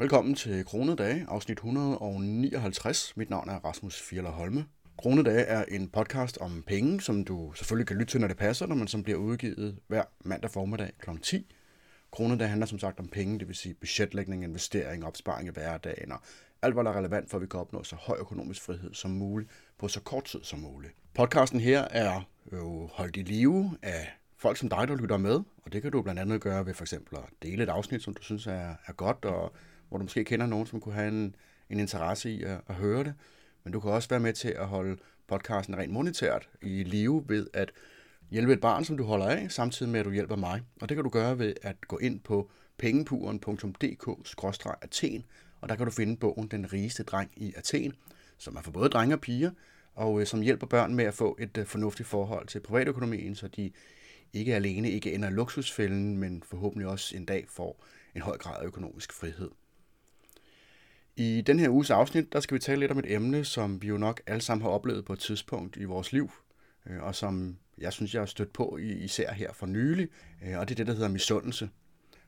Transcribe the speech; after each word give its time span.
Velkommen 0.00 0.34
til 0.34 0.64
Kronedage, 0.64 1.26
afsnit 1.28 1.58
159. 1.58 3.16
Mit 3.16 3.30
navn 3.30 3.48
er 3.48 3.64
Rasmus 3.64 4.02
Fjeller 4.02 4.30
Holme. 4.30 4.66
Kronedage 4.98 5.44
er 5.44 5.64
en 5.64 5.88
podcast 5.88 6.38
om 6.38 6.64
penge, 6.66 7.00
som 7.00 7.24
du 7.24 7.52
selvfølgelig 7.52 7.86
kan 7.86 7.96
lytte 7.96 8.12
til, 8.12 8.20
når 8.20 8.28
det 8.28 8.36
passer, 8.36 8.66
når 8.66 8.74
man 8.74 8.88
som 8.88 9.02
bliver 9.02 9.18
udgivet 9.18 9.78
hver 9.88 10.02
mandag 10.20 10.50
formiddag 10.50 10.90
kl. 10.98 11.10
10. 11.22 11.54
Kronedage 12.10 12.48
handler 12.48 12.66
som 12.66 12.78
sagt 12.78 13.00
om 13.00 13.08
penge, 13.08 13.38
det 13.38 13.48
vil 13.48 13.56
sige 13.56 13.74
budgetlægning, 13.74 14.44
investering, 14.44 15.04
opsparing 15.04 15.48
i 15.48 15.50
hverdagen 15.50 16.12
og 16.12 16.18
alt, 16.62 16.74
hvad 16.74 16.84
der 16.84 16.90
er 16.90 16.98
relevant 16.98 17.30
for, 17.30 17.36
at 17.36 17.42
vi 17.42 17.46
kan 17.46 17.60
opnå 17.60 17.82
så 17.82 17.96
høj 17.96 18.16
økonomisk 18.20 18.62
frihed 18.62 18.94
som 18.94 19.10
muligt 19.10 19.50
på 19.78 19.88
så 19.88 20.00
kort 20.00 20.24
tid 20.24 20.40
som 20.42 20.58
muligt. 20.58 20.92
Podcasten 21.14 21.60
her 21.60 21.88
er 21.90 22.28
jo 22.52 22.88
holdt 22.92 23.16
i 23.16 23.22
live 23.22 23.76
af 23.82 24.08
folk 24.36 24.56
som 24.56 24.68
dig, 24.68 24.88
der 24.88 24.96
lytter 24.96 25.16
med, 25.16 25.40
og 25.64 25.72
det 25.72 25.82
kan 25.82 25.92
du 25.92 26.02
blandt 26.02 26.20
andet 26.20 26.40
gøre 26.40 26.66
ved 26.66 26.74
for 26.74 26.84
eksempel 26.84 27.16
at 27.16 27.24
dele 27.42 27.62
et 27.62 27.68
afsnit, 27.68 28.02
som 28.02 28.14
du 28.14 28.22
synes 28.22 28.46
er, 28.46 28.74
er 28.86 28.92
godt, 28.92 29.24
og 29.24 29.52
hvor 29.88 29.98
du 29.98 30.04
måske 30.04 30.24
kender 30.24 30.46
nogen, 30.46 30.66
som 30.66 30.80
kunne 30.80 30.94
have 30.94 31.08
en, 31.08 31.34
en 31.70 31.80
interesse 31.80 32.30
i 32.30 32.42
at, 32.42 32.60
at 32.66 32.74
høre 32.74 33.04
det. 33.04 33.14
Men 33.64 33.72
du 33.72 33.80
kan 33.80 33.90
også 33.90 34.08
være 34.08 34.20
med 34.20 34.32
til 34.32 34.48
at 34.48 34.66
holde 34.66 34.96
podcasten 35.28 35.78
rent 35.78 35.92
monetært 35.92 36.48
i 36.62 36.82
live 36.82 37.24
ved 37.28 37.46
at 37.52 37.72
hjælpe 38.30 38.52
et 38.52 38.60
barn, 38.60 38.84
som 38.84 38.96
du 38.96 39.04
holder 39.04 39.26
af, 39.26 39.50
samtidig 39.50 39.92
med 39.92 40.00
at 40.00 40.06
du 40.06 40.10
hjælper 40.10 40.36
mig. 40.36 40.62
Og 40.80 40.88
det 40.88 40.96
kan 40.96 41.04
du 41.04 41.10
gøre 41.10 41.38
ved 41.38 41.54
at 41.62 41.88
gå 41.88 41.98
ind 41.98 42.20
på 42.20 42.50
pengepuren.dk-athen, 42.78 45.24
og 45.60 45.68
der 45.68 45.76
kan 45.76 45.86
du 45.86 45.92
finde 45.92 46.16
bogen 46.16 46.48
Den 46.48 46.72
rigeste 46.72 47.02
dreng 47.02 47.30
i 47.36 47.52
Athen, 47.56 47.92
som 48.38 48.56
er 48.56 48.62
for 48.62 48.70
både 48.70 48.88
drenge 48.88 49.14
og 49.14 49.20
piger, 49.20 49.50
og 49.94 50.20
øh, 50.20 50.26
som 50.26 50.40
hjælper 50.40 50.66
børn 50.66 50.94
med 50.94 51.04
at 51.04 51.14
få 51.14 51.36
et 51.40 51.58
øh, 51.58 51.66
fornuftigt 51.66 52.08
forhold 52.08 52.46
til 52.46 52.60
privatøkonomien, 52.60 53.34
så 53.34 53.48
de 53.48 53.70
ikke 54.32 54.54
alene 54.54 54.90
ikke 54.90 55.14
ender 55.14 55.28
i 55.28 55.32
luksusfælden, 55.32 56.18
men 56.18 56.42
forhåbentlig 56.42 56.88
også 56.88 57.16
en 57.16 57.24
dag 57.24 57.44
får 57.48 57.84
en 58.14 58.22
høj 58.22 58.38
grad 58.38 58.62
af 58.62 58.66
økonomisk 58.66 59.12
frihed. 59.12 59.50
I 61.18 61.40
den 61.40 61.58
her 61.58 61.68
uges 61.68 61.90
afsnit, 61.90 62.32
der 62.32 62.40
skal 62.40 62.54
vi 62.54 62.58
tale 62.58 62.80
lidt 62.80 62.90
om 62.90 62.98
et 62.98 63.12
emne, 63.12 63.44
som 63.44 63.82
vi 63.82 63.88
jo 63.88 63.96
nok 63.96 64.20
alle 64.26 64.40
sammen 64.40 64.62
har 64.62 64.70
oplevet 64.70 65.04
på 65.04 65.12
et 65.12 65.18
tidspunkt 65.18 65.76
i 65.76 65.84
vores 65.84 66.12
liv, 66.12 66.30
øh, 66.86 67.02
og 67.02 67.14
som 67.14 67.56
jeg 67.78 67.92
synes, 67.92 68.14
jeg 68.14 68.20
har 68.20 68.26
stødt 68.26 68.52
på 68.52 68.76
især 68.80 69.32
her 69.32 69.52
for 69.52 69.66
nylig, 69.66 70.08
øh, 70.46 70.58
og 70.58 70.68
det 70.68 70.74
er 70.74 70.76
det, 70.76 70.86
der 70.86 70.92
hedder 70.92 71.08
misundelse. 71.08 71.70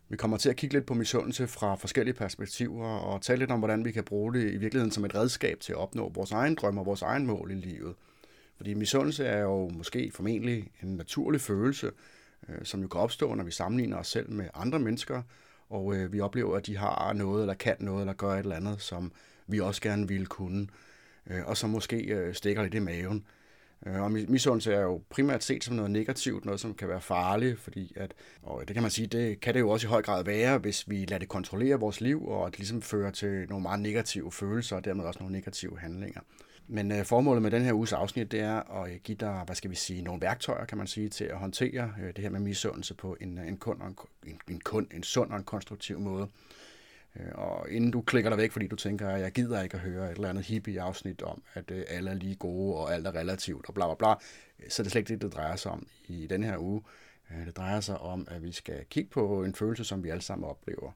Vi 0.09 0.17
kommer 0.17 0.37
til 0.37 0.49
at 0.51 0.57
kigge 0.57 0.77
lidt 0.77 0.87
på 0.87 0.95
misundelse 0.95 1.47
fra 1.47 1.75
forskellige 1.75 2.15
perspektiver, 2.15 2.87
og 2.87 3.23
tale 3.23 3.39
lidt 3.39 3.51
om, 3.51 3.59
hvordan 3.59 3.85
vi 3.85 3.93
kan 3.93 4.05
bruge 4.05 4.35
det 4.35 4.53
i 4.53 4.57
virkeligheden 4.57 4.93
som 4.93 5.05
et 5.05 5.15
redskab 5.15 5.61
til 5.61 5.73
at 5.73 5.79
opnå 5.79 6.09
vores 6.09 6.33
egen 6.33 6.55
drøm 6.55 6.79
og 6.79 6.87
vores 6.87 7.03
egen 7.03 7.27
mål 7.27 7.51
i 7.51 7.55
livet. 7.55 7.95
Fordi 8.57 8.75
misundelse 8.75 9.25
er 9.25 9.41
jo 9.41 9.69
måske 9.69 10.11
formentlig 10.15 10.71
en 10.83 10.97
naturlig 10.97 11.41
følelse, 11.41 11.91
øh, 12.49 12.65
som 12.65 12.83
jo 12.83 12.89
kan 12.89 13.01
opstå, 13.01 13.35
når 13.35 13.45
vi 13.45 13.51
sammenligner 13.51 13.97
os 13.97 14.09
selv 14.09 14.31
med 14.31 14.49
andre 14.55 14.79
mennesker, 14.79 15.23
og 15.71 15.97
øh, 15.97 16.13
vi 16.13 16.21
oplever, 16.21 16.57
at 16.57 16.67
de 16.67 16.77
har 16.77 17.13
noget, 17.13 17.41
eller 17.41 17.55
kan 17.55 17.77
noget, 17.79 18.01
eller 18.01 18.13
gør 18.13 18.33
et 18.33 18.39
eller 18.39 18.57
andet, 18.57 18.81
som 18.81 19.13
vi 19.47 19.61
også 19.61 19.83
gerne 19.83 20.09
ville 20.09 20.27
kunne, 20.27 20.67
øh, 21.27 21.47
og 21.47 21.57
som 21.57 21.71
måske 21.71 21.97
øh, 21.97 22.35
stikker 22.35 22.63
lidt 22.63 22.75
i 22.75 22.79
maven. 22.79 23.25
Øh, 23.87 24.03
og 24.03 24.13
misundelse 24.13 24.73
er 24.73 24.81
jo 24.81 25.03
primært 25.11 25.45
set 25.45 25.65
som 25.65 25.77
noget 25.77 25.91
negativt, 25.91 26.45
noget 26.45 26.61
som 26.61 26.75
kan 26.75 26.89
være 26.89 27.01
farligt, 27.01 27.59
fordi 27.59 27.93
at, 27.97 28.15
og 28.43 28.69
det 28.69 28.75
kan 28.75 28.83
man 28.83 28.91
sige, 28.91 29.07
det 29.07 29.41
kan 29.41 29.55
det 29.55 29.61
jo 29.61 29.71
også 29.71 29.87
i 29.87 29.89
høj 29.89 30.03
grad 30.03 30.25
være, 30.25 30.59
hvis 30.59 30.91
vi 30.91 31.05
lader 31.05 31.19
det 31.19 31.29
kontrollere 31.29 31.81
vores 31.81 32.01
liv, 32.01 32.29
og 32.29 32.51
det 32.51 32.59
ligesom 32.59 32.83
fører 32.83 33.11
til 33.11 33.47
nogle 33.49 33.63
meget 33.63 33.81
negative 33.81 34.33
følelser, 34.33 34.77
og 34.77 34.85
dermed 34.85 35.05
også 35.05 35.21
nogle 35.21 35.33
negative 35.33 35.79
handlinger. 35.79 36.21
Men 36.73 36.93
øh, 36.93 37.05
formålet 37.05 37.43
med 37.43 37.51
den 37.51 37.63
her 37.63 37.73
uges 37.73 37.93
afsnit, 37.93 38.33
det 38.33 38.41
er 38.41 38.83
at 38.83 38.93
øh, 38.93 38.99
give 39.05 39.17
dig, 39.17 39.43
hvad 39.47 39.57
skal 39.57 39.71
vi 39.71 39.77
sige, 39.77 40.03
nogle 40.03 40.21
værktøjer, 40.21 40.65
kan 40.65 40.79
man 40.79 40.87
sige, 40.87 41.09
til 41.09 41.25
at 41.25 41.39
håndtere 41.39 41.95
øh, 42.03 42.07
det 42.07 42.19
her 42.19 42.31
med 42.31 42.41
misundelse 42.41 42.95
på 42.95 43.17
en, 43.21 43.39
øh, 43.39 43.49
en, 43.49 43.57
kund 43.57 43.83
en, 44.27 44.41
en, 44.49 44.61
kund 44.61 44.87
en 44.95 45.03
sund 45.03 45.31
og 45.31 45.37
en 45.37 45.45
konstruktiv 45.45 46.01
måde. 46.01 46.29
Øh, 47.17 47.33
og 47.35 47.71
inden 47.71 47.91
du 47.91 48.03
klikker 48.03 48.31
dig 48.31 48.39
væk, 48.39 48.53
fordi 48.53 48.67
du 48.67 48.77
tænker, 48.77 49.09
at 49.09 49.21
jeg 49.21 49.33
gider 49.33 49.63
ikke 49.63 49.75
at 49.75 49.81
høre 49.81 50.11
et 50.11 50.15
eller 50.15 50.29
andet 50.29 50.45
hippie 50.45 50.83
afsnit 50.83 51.23
om, 51.23 51.43
at 51.55 51.71
øh, 51.71 51.85
alle 51.89 52.11
er 52.11 52.15
lige 52.15 52.35
gode, 52.35 52.77
og 52.77 52.95
alt 52.95 53.07
er 53.07 53.15
relativt, 53.15 53.69
og 53.69 53.75
bla 53.75 53.87
bla 53.87 53.95
bla, 53.95 54.15
så 54.69 54.83
er 54.83 54.85
det 54.85 54.93
slet 54.93 55.01
ikke 55.01 55.09
det, 55.09 55.23
det 55.23 55.35
drejer 55.35 55.57
sig 55.57 55.73
om 55.73 55.87
i 56.07 56.27
den 56.27 56.43
her 56.43 56.59
uge. 56.59 56.83
Øh, 57.31 57.47
det 57.47 57.57
drejer 57.57 57.81
sig 57.81 57.99
om, 57.99 58.29
at 58.31 58.43
vi 58.43 58.53
skal 58.53 58.85
kigge 58.91 59.11
på 59.11 59.45
en 59.45 59.55
følelse, 59.55 59.85
som 59.85 60.05
vi 60.05 60.09
alle 60.09 60.23
sammen 60.23 60.49
oplever. 60.49 60.93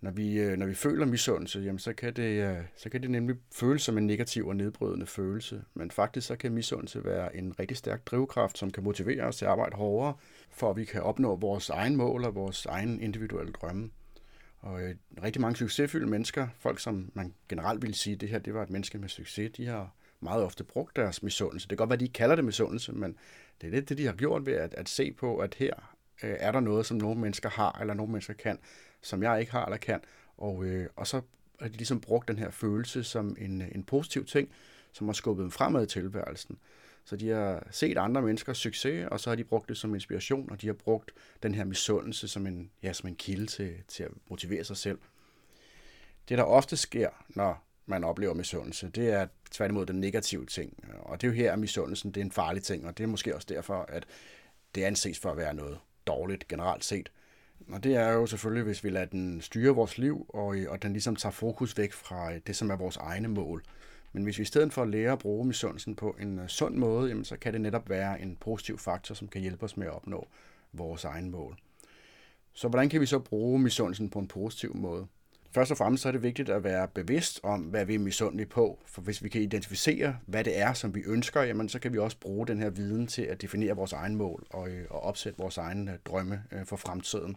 Når 0.00 0.10
vi, 0.10 0.40
øh, 0.40 0.56
når 0.56 0.66
vi 0.66 0.74
føler 0.74 1.06
misundelse, 1.06 1.60
jamen, 1.60 1.78
så, 1.78 1.92
kan 1.92 2.12
det, 2.12 2.50
øh, 2.50 2.56
så 2.76 2.90
kan 2.90 3.02
det 3.02 3.10
nemlig 3.10 3.36
føles 3.52 3.82
som 3.82 3.98
en 3.98 4.06
negativ 4.06 4.46
og 4.46 4.56
nedbrydende 4.56 5.06
følelse. 5.06 5.64
Men 5.74 5.90
faktisk 5.90 6.26
så 6.26 6.36
kan 6.36 6.52
misundelse 6.52 7.04
være 7.04 7.36
en 7.36 7.58
rigtig 7.58 7.76
stærk 7.76 8.06
drivkraft, 8.06 8.58
som 8.58 8.70
kan 8.70 8.84
motivere 8.84 9.22
os 9.22 9.36
til 9.36 9.44
at 9.44 9.50
arbejde 9.50 9.76
hårdere, 9.76 10.14
for 10.50 10.70
at 10.70 10.76
vi 10.76 10.84
kan 10.84 11.02
opnå 11.02 11.36
vores 11.36 11.70
egen 11.70 11.96
mål 11.96 12.24
og 12.24 12.34
vores 12.34 12.66
egen 12.66 13.00
individuelle 13.00 13.52
drømme. 13.52 13.90
Og 14.60 14.82
øh, 14.82 14.94
rigtig 15.22 15.40
mange 15.40 15.56
succesfulde 15.56 16.06
mennesker, 16.06 16.48
folk 16.58 16.80
som 16.80 17.10
man 17.14 17.34
generelt 17.48 17.82
vil 17.82 17.94
sige, 17.94 18.16
det 18.16 18.28
her 18.28 18.38
det 18.38 18.54
var 18.54 18.62
et 18.62 18.70
menneske 18.70 18.98
med 18.98 19.08
succes, 19.08 19.50
de 19.56 19.66
har 19.66 19.94
meget 20.20 20.42
ofte 20.42 20.64
brugt 20.64 20.96
deres 20.96 21.22
misundelse. 21.22 21.68
Det 21.68 21.68
kan 21.68 21.76
godt 21.76 21.90
være, 21.90 21.98
de 21.98 22.04
ikke 22.04 22.12
kalder 22.12 22.36
det 22.36 22.44
misundelse, 22.44 22.92
men 22.92 23.16
det 23.60 23.66
er 23.66 23.70
lidt 23.70 23.88
det, 23.88 23.98
de 23.98 24.06
har 24.06 24.12
gjort 24.12 24.46
ved 24.46 24.54
at, 24.54 24.74
at 24.74 24.88
se 24.88 25.12
på, 25.12 25.38
at 25.38 25.54
her 25.54 25.74
øh, 26.22 26.36
er 26.38 26.52
der 26.52 26.60
noget, 26.60 26.86
som 26.86 26.96
nogle 26.96 27.20
mennesker 27.20 27.48
har, 27.48 27.78
eller 27.80 27.94
nogle 27.94 28.12
mennesker 28.12 28.34
kan, 28.34 28.58
som 29.08 29.22
jeg 29.22 29.40
ikke 29.40 29.52
har 29.52 29.64
eller 29.64 29.76
kan. 29.76 30.00
Og, 30.36 30.64
øh, 30.64 30.88
og 30.96 31.06
så 31.06 31.20
har 31.60 31.68
de 31.68 31.76
ligesom 31.76 32.00
brugt 32.00 32.28
den 32.28 32.38
her 32.38 32.50
følelse 32.50 33.04
som 33.04 33.36
en, 33.38 33.62
øh, 33.62 33.68
en 33.74 33.84
positiv 33.84 34.24
ting, 34.24 34.50
som 34.92 35.08
har 35.08 35.12
skubbet 35.12 35.42
dem 35.42 35.50
fremad 35.50 35.82
i 35.82 35.86
tilværelsen. 35.86 36.58
Så 37.04 37.16
de 37.16 37.28
har 37.28 37.66
set 37.70 37.98
andre 37.98 38.22
menneskers 38.22 38.58
succes, 38.58 39.08
og 39.10 39.20
så 39.20 39.30
har 39.30 39.34
de 39.36 39.44
brugt 39.44 39.68
det 39.68 39.76
som 39.76 39.94
inspiration, 39.94 40.50
og 40.50 40.60
de 40.62 40.66
har 40.66 40.74
brugt 40.74 41.12
den 41.42 41.54
her 41.54 41.64
misundelse 41.64 42.28
som 42.28 42.46
en, 42.46 42.70
ja, 42.82 42.92
som 42.92 43.08
en 43.08 43.16
kilde 43.16 43.46
til, 43.46 43.74
til 43.88 44.02
at 44.02 44.10
motivere 44.30 44.64
sig 44.64 44.76
selv. 44.76 44.98
Det, 46.28 46.38
der 46.38 46.44
ofte 46.44 46.76
sker, 46.76 47.08
når 47.28 47.64
man 47.86 48.04
oplever 48.04 48.34
misundelse, 48.34 48.88
det 48.88 49.08
er 49.08 49.26
tværtimod 49.50 49.86
den 49.86 50.00
negative 50.00 50.46
ting. 50.46 50.84
Og 50.98 51.20
det 51.20 51.26
er 51.26 51.30
jo 51.30 51.36
her, 51.36 51.52
at 51.52 51.58
misundelsen 51.58 52.10
det 52.10 52.20
er 52.20 52.24
en 52.24 52.32
farlig 52.32 52.62
ting, 52.62 52.86
og 52.86 52.98
det 52.98 53.04
er 53.04 53.08
måske 53.08 53.34
også 53.34 53.46
derfor, 53.50 53.86
at 53.88 54.06
det 54.74 54.84
anses 54.84 55.18
for 55.18 55.30
at 55.30 55.36
være 55.36 55.54
noget 55.54 55.78
dårligt 56.06 56.48
generelt 56.48 56.84
set. 56.84 57.10
Og 57.72 57.84
det 57.84 57.96
er 57.96 58.12
jo 58.12 58.26
selvfølgelig, 58.26 58.64
hvis 58.64 58.84
vi 58.84 58.90
lader 58.90 59.06
den 59.06 59.40
styre 59.40 59.74
vores 59.74 59.98
liv, 59.98 60.26
og, 60.28 60.56
øh, 60.56 60.70
og 60.70 60.82
den 60.82 60.92
ligesom 60.92 61.16
tager 61.16 61.32
fokus 61.32 61.78
væk 61.78 61.92
fra 61.92 62.32
øh, 62.32 62.40
det, 62.46 62.56
som 62.56 62.70
er 62.70 62.76
vores 62.76 62.96
egne 62.96 63.28
mål. 63.28 63.62
Men 64.12 64.22
hvis 64.22 64.38
vi 64.38 64.42
i 64.42 64.46
stedet 64.46 64.72
for 64.72 64.82
at 64.82 64.88
lære 64.88 65.12
at 65.12 65.18
bruge 65.18 65.46
misundelsen 65.46 65.96
på 65.96 66.16
en 66.20 66.38
øh, 66.38 66.48
sund 66.48 66.76
måde, 66.76 67.08
jamen, 67.08 67.24
så 67.24 67.36
kan 67.36 67.52
det 67.52 67.60
netop 67.60 67.88
være 67.88 68.20
en 68.20 68.36
positiv 68.40 68.78
faktor, 68.78 69.14
som 69.14 69.28
kan 69.28 69.40
hjælpe 69.40 69.64
os 69.64 69.76
med 69.76 69.86
at 69.86 69.92
opnå 69.92 70.28
vores 70.72 71.04
egne 71.04 71.30
mål. 71.30 71.56
Så 72.52 72.68
hvordan 72.68 72.88
kan 72.88 73.00
vi 73.00 73.06
så 73.06 73.18
bruge 73.18 73.58
misundelsen 73.58 74.10
på 74.10 74.18
en 74.18 74.28
positiv 74.28 74.76
måde? 74.76 75.06
Først 75.50 75.70
og 75.70 75.76
fremmest 75.76 76.02
så 76.02 76.08
er 76.08 76.12
det 76.12 76.22
vigtigt 76.22 76.48
at 76.48 76.64
være 76.64 76.88
bevidst 76.88 77.40
om, 77.42 77.60
hvad 77.60 77.84
vi 77.84 77.94
er 77.94 77.98
misundelige 77.98 78.46
på. 78.46 78.78
For 78.86 79.02
hvis 79.02 79.22
vi 79.22 79.28
kan 79.28 79.42
identificere, 79.42 80.16
hvad 80.26 80.44
det 80.44 80.58
er, 80.58 80.72
som 80.72 80.94
vi 80.94 81.02
ønsker, 81.06 81.42
jamen, 81.42 81.68
så 81.68 81.78
kan 81.78 81.92
vi 81.92 81.98
også 81.98 82.16
bruge 82.20 82.46
den 82.46 82.60
her 82.60 82.70
viden 82.70 83.06
til 83.06 83.22
at 83.22 83.42
definere 83.42 83.76
vores 83.76 83.92
egen 83.92 84.16
mål 84.16 84.46
og, 84.50 84.68
og 84.90 85.00
opsætte 85.00 85.38
vores 85.38 85.58
egne 85.58 85.98
drømme 86.04 86.42
for 86.64 86.76
fremtiden 86.76 87.36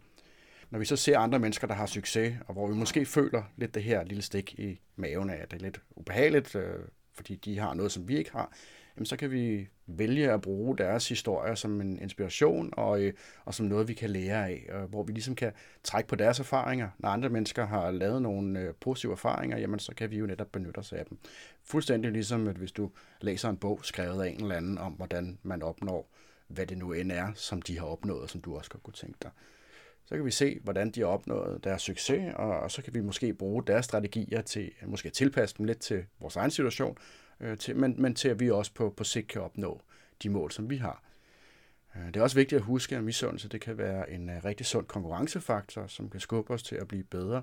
når 0.71 0.79
vi 0.79 0.85
så 0.85 0.95
ser 0.95 1.19
andre 1.19 1.39
mennesker, 1.39 1.67
der 1.67 1.73
har 1.73 1.85
succes, 1.85 2.35
og 2.47 2.53
hvor 2.53 2.67
vi 2.67 2.73
måske 2.73 3.05
føler 3.05 3.43
lidt 3.57 3.75
det 3.75 3.83
her 3.83 4.03
lille 4.03 4.23
stik 4.23 4.59
i 4.59 4.79
maven 4.95 5.29
af, 5.29 5.35
at 5.41 5.51
det 5.51 5.57
er 5.57 5.63
lidt 5.63 5.81
ubehageligt, 5.95 6.55
øh, 6.55 6.79
fordi 7.13 7.35
de 7.35 7.59
har 7.59 7.73
noget, 7.73 7.91
som 7.91 8.07
vi 8.07 8.17
ikke 8.17 8.31
har, 8.31 8.53
jamen 8.95 9.05
så 9.05 9.17
kan 9.17 9.31
vi 9.31 9.67
vælge 9.87 10.31
at 10.31 10.41
bruge 10.41 10.77
deres 10.77 11.09
historier 11.09 11.55
som 11.55 11.81
en 11.81 11.99
inspiration 11.99 12.69
og, 12.73 13.01
øh, 13.01 13.13
og 13.45 13.53
som 13.53 13.65
noget, 13.65 13.87
vi 13.87 13.93
kan 13.93 14.09
lære 14.09 14.49
af, 14.49 14.69
øh, 14.73 14.83
hvor 14.83 15.03
vi 15.03 15.13
ligesom 15.13 15.35
kan 15.35 15.51
trække 15.83 16.07
på 16.07 16.15
deres 16.15 16.39
erfaringer. 16.39 16.89
Når 16.99 17.09
andre 17.09 17.29
mennesker 17.29 17.65
har 17.65 17.91
lavet 17.91 18.21
nogle 18.21 18.59
øh, 18.59 18.73
positive 18.73 19.11
erfaringer, 19.11 19.57
jamen 19.57 19.79
så 19.79 19.95
kan 19.95 20.11
vi 20.11 20.17
jo 20.17 20.25
netop 20.25 20.51
benytte 20.51 20.77
os 20.77 20.93
af 20.93 21.05
dem. 21.05 21.17
Fuldstændig 21.63 22.11
ligesom, 22.11 22.47
at 22.47 22.55
hvis 22.55 22.71
du 22.71 22.91
læser 23.21 23.49
en 23.49 23.57
bog 23.57 23.79
skrevet 23.83 24.23
af 24.23 24.29
en 24.29 24.41
eller 24.41 24.55
anden 24.55 24.77
om, 24.77 24.93
hvordan 24.93 25.39
man 25.43 25.63
opnår, 25.63 26.09
hvad 26.47 26.65
det 26.65 26.77
nu 26.77 26.93
end 26.93 27.11
er, 27.11 27.31
som 27.35 27.61
de 27.61 27.79
har 27.79 27.85
opnået, 27.85 28.29
som 28.29 28.41
du 28.41 28.57
også 28.57 28.69
godt 28.69 28.83
kunne 28.83 28.93
tænke 28.93 29.17
dig 29.21 29.31
så 30.05 30.15
kan 30.15 30.25
vi 30.25 30.31
se, 30.31 30.59
hvordan 30.63 30.91
de 30.91 30.99
har 30.99 31.07
opnået 31.07 31.63
deres 31.63 31.81
succes, 31.81 32.33
og 32.35 32.71
så 32.71 32.81
kan 32.81 32.93
vi 32.93 33.01
måske 33.01 33.33
bruge 33.33 33.63
deres 33.67 33.85
strategier 33.85 34.41
til 34.41 34.71
måske 34.85 35.07
at 35.07 35.13
tilpasse 35.13 35.55
dem 35.57 35.65
lidt 35.65 35.79
til 35.79 36.05
vores 36.19 36.35
egen 36.35 36.51
situation, 36.51 36.97
øh, 37.39 37.57
til, 37.57 37.75
men, 37.75 37.95
men 37.97 38.15
til 38.15 38.29
at 38.29 38.39
vi 38.39 38.49
også 38.49 38.73
på, 38.73 38.93
på 38.97 39.03
sigt 39.03 39.27
kan 39.27 39.41
opnå 39.41 39.81
de 40.23 40.29
mål, 40.29 40.51
som 40.51 40.69
vi 40.69 40.77
har. 40.77 41.03
Øh, 41.95 42.07
det 42.07 42.17
er 42.17 42.21
også 42.21 42.35
vigtigt 42.35 42.59
at 42.59 42.65
huske, 42.65 42.97
at 42.97 43.03
misundelse 43.03 43.49
det 43.49 43.61
kan 43.61 43.77
være 43.77 44.11
en 44.11 44.29
øh, 44.29 44.45
rigtig 44.45 44.65
sund 44.65 44.85
konkurrencefaktor, 44.85 45.87
som 45.87 46.09
kan 46.09 46.19
skubbe 46.19 46.53
os 46.53 46.63
til 46.63 46.75
at 46.75 46.87
blive 46.87 47.03
bedre. 47.03 47.41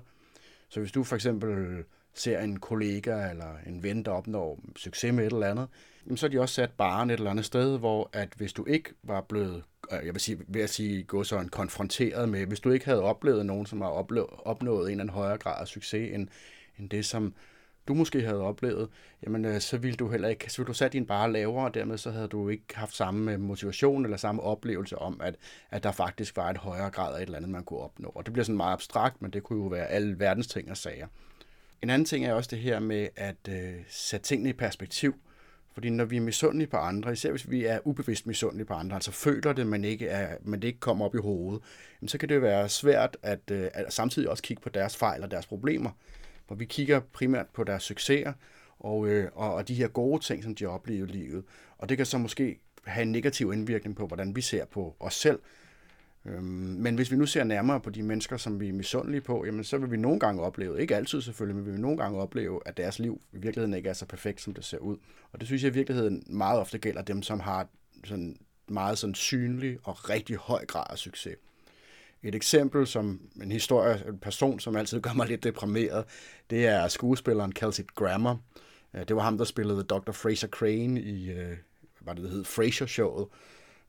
Så 0.69 0.79
hvis 0.79 0.91
du 0.91 1.03
for 1.03 1.15
eksempel 1.15 1.83
ser 2.13 2.39
en 2.39 2.59
kollega 2.59 3.29
eller 3.29 3.57
en 3.67 3.83
ven, 3.83 4.05
der 4.05 4.11
opnår 4.11 4.59
succes 4.75 5.13
med 5.13 5.25
et 5.27 5.33
eller 5.33 5.47
andet, 5.47 5.67
jamen 6.05 6.17
så 6.17 6.25
er 6.25 6.29
de 6.29 6.39
også 6.39 6.55
sat 6.55 6.71
baren 6.71 7.09
et 7.09 7.13
eller 7.13 7.31
andet 7.31 7.45
sted, 7.45 7.77
hvor 7.79 8.09
at 8.13 8.29
hvis 8.35 8.53
du 8.53 8.65
ikke 8.65 8.89
var 9.03 9.21
blevet, 9.21 9.63
Øh, 9.91 10.05
jeg 10.05 10.13
vil 10.13 10.21
sige, 10.21 10.39
ved 10.47 10.61
at 10.61 10.69
sige, 10.69 11.03
gå 11.03 11.23
sådan 11.23 11.49
konfronteret 11.49 12.29
med, 12.29 12.45
hvis 12.45 12.59
du 12.59 12.71
ikke 12.71 12.85
havde 12.85 13.01
oplevet 13.01 13.45
nogen, 13.45 13.65
som 13.65 13.81
har 13.81 13.89
opnået 14.45 14.85
en 14.85 14.91
eller 14.91 15.03
anden 15.03 15.09
højere 15.09 15.37
grad 15.37 15.61
af 15.61 15.67
succes, 15.67 16.15
end, 16.15 16.27
end 16.79 16.89
det, 16.89 17.05
som 17.05 17.33
du 17.87 17.93
måske 17.93 18.21
havde 18.21 18.41
oplevet, 18.41 18.89
jamen 19.23 19.45
øh, 19.45 19.61
så 19.61 19.77
ville 19.77 19.95
du 19.95 20.09
heller 20.09 20.27
ikke, 20.27 20.51
så 20.51 20.57
ville 20.57 20.67
du 20.67 20.73
sat 20.73 20.93
din 20.93 21.05
bare 21.05 21.31
lavere, 21.31 21.65
og 21.65 21.73
dermed 21.73 21.97
så 21.97 22.11
havde 22.11 22.27
du 22.27 22.49
ikke 22.49 22.65
haft 22.73 22.95
samme 22.95 23.33
øh, 23.33 23.39
motivation 23.39 24.03
eller 24.03 24.17
samme 24.17 24.41
oplevelse 24.41 24.97
om, 24.97 25.21
at, 25.23 25.35
at 25.71 25.83
der 25.83 25.91
faktisk 25.91 26.37
var 26.37 26.49
et 26.49 26.57
højere 26.57 26.89
grad 26.89 27.13
af 27.13 27.17
et 27.17 27.21
eller 27.21 27.37
andet, 27.37 27.51
man 27.51 27.63
kunne 27.63 27.79
opnå. 27.79 28.11
Og 28.15 28.25
det 28.25 28.33
bliver 28.33 28.43
sådan 28.43 28.57
meget 28.57 28.73
abstrakt, 28.73 29.21
men 29.21 29.31
det 29.31 29.43
kunne 29.43 29.63
jo 29.63 29.67
være 29.67 29.87
alle 29.87 30.19
verdens 30.19 30.47
ting 30.47 30.71
og 30.71 30.77
sager. 30.77 31.07
En 31.81 31.89
anden 31.89 32.05
ting 32.05 32.25
er 32.25 32.33
også 32.33 32.49
det 32.51 32.59
her 32.59 32.79
med 32.79 33.07
at 33.15 33.49
øh, 33.49 33.73
sætte 33.87 34.25
tingene 34.25 34.49
i 34.49 34.53
perspektiv. 34.53 35.15
Fordi 35.79 35.89
når 35.89 36.05
vi 36.05 36.17
er 36.17 36.21
misundelige 36.21 36.67
på 36.67 36.77
andre, 36.77 37.11
især 37.11 37.31
hvis 37.31 37.49
vi 37.49 37.65
er 37.65 37.79
ubevidst 37.83 38.27
misundelige 38.27 38.65
på 38.65 38.73
andre, 38.73 38.95
altså 38.95 39.11
føler 39.11 39.53
det, 39.53 39.67
men, 39.67 39.83
ikke 39.83 40.07
er, 40.07 40.35
men 40.41 40.61
det 40.61 40.67
ikke 40.67 40.79
kommer 40.79 41.05
op 41.05 41.15
i 41.15 41.17
hovedet, 41.17 41.61
så 42.07 42.17
kan 42.17 42.29
det 42.29 42.41
være 42.41 42.69
svært 42.69 43.17
at, 43.23 43.39
øh, 43.51 43.67
at 43.73 43.93
samtidig 43.93 44.29
også 44.29 44.43
kigge 44.43 44.61
på 44.61 44.69
deres 44.69 44.97
fejl 44.97 45.23
og 45.23 45.31
deres 45.31 45.45
problemer. 45.45 45.91
For 46.47 46.55
vi 46.55 46.65
kigger 46.65 46.99
primært 47.13 47.45
på 47.53 47.63
deres 47.63 47.83
succeser 47.83 48.33
og, 48.79 49.07
øh, 49.07 49.29
og, 49.33 49.53
og 49.53 49.67
de 49.67 49.73
her 49.73 49.87
gode 49.87 50.23
ting, 50.23 50.43
som 50.43 50.55
de 50.55 50.65
oplever 50.65 51.07
i 51.07 51.11
livet. 51.11 51.43
Og 51.77 51.89
det 51.89 51.97
kan 51.97 52.05
så 52.05 52.17
måske 52.17 52.59
have 52.83 53.01
en 53.01 53.11
negativ 53.11 53.53
indvirkning 53.53 53.95
på, 53.95 54.07
hvordan 54.07 54.35
vi 54.35 54.41
ser 54.41 54.65
på 54.65 54.95
os 54.99 55.13
selv. 55.13 55.39
Øhm, 56.25 56.43
men 56.79 56.95
hvis 56.95 57.11
vi 57.11 57.15
nu 57.15 57.25
ser 57.25 57.43
nærmere 57.43 57.79
på 57.79 57.89
de 57.89 58.03
mennesker, 58.03 58.37
som 58.37 58.59
vi 58.59 58.69
er 58.69 58.73
misundelige 58.73 59.21
på, 59.21 59.45
jamen 59.45 59.63
så 59.63 59.77
vil 59.77 59.91
vi 59.91 59.97
nogle 59.97 60.19
gange 60.19 60.41
opleve, 60.41 60.81
ikke 60.81 60.95
altid 60.95 61.21
selvfølgelig, 61.21 61.55
men 61.55 61.65
vi 61.65 61.71
vil 61.71 61.81
nogle 61.81 61.97
gange 61.97 62.19
opleve, 62.19 62.61
at 62.65 62.77
deres 62.77 62.99
liv 62.99 63.21
i 63.33 63.37
virkeligheden 63.37 63.73
ikke 63.73 63.89
er 63.89 63.93
så 63.93 64.05
perfekt, 64.05 64.41
som 64.41 64.53
det 64.53 64.65
ser 64.65 64.77
ud. 64.77 64.97
Og 65.31 65.39
det 65.39 65.47
synes 65.47 65.63
jeg 65.63 65.71
i 65.71 65.73
virkeligheden 65.73 66.23
meget 66.27 66.59
ofte 66.59 66.77
gælder 66.77 67.01
dem, 67.01 67.21
som 67.21 67.39
har 67.39 67.67
sådan 68.03 68.37
meget 68.67 68.97
sådan 68.97 69.15
synlig 69.15 69.77
og 69.83 70.09
rigtig 70.09 70.35
høj 70.35 70.65
grad 70.65 70.85
af 70.89 70.97
succes. 70.97 71.35
Et 72.23 72.35
eksempel 72.35 72.87
som 72.87 73.21
en 73.41 73.51
historie, 73.51 74.03
en 74.07 74.17
person, 74.17 74.59
som 74.59 74.75
altid 74.75 75.01
gør 75.01 75.13
mig 75.13 75.27
lidt 75.27 75.43
deprimeret, 75.43 76.05
det 76.49 76.67
er 76.67 76.87
skuespilleren 76.87 77.51
Kelsey 77.51 77.83
Grammer. 77.95 78.37
Øh, 78.93 79.07
det 79.07 79.15
var 79.15 79.21
ham, 79.21 79.37
der 79.37 79.45
spillede 79.45 79.83
Dr. 79.83 80.11
Fraser 80.11 80.47
Crane 80.47 81.01
i, 81.01 81.31
øh, 81.31 81.57
hvad 81.99 82.15
det 82.15 82.29
hed, 82.29 82.45
Frasier-showet. 82.45 83.27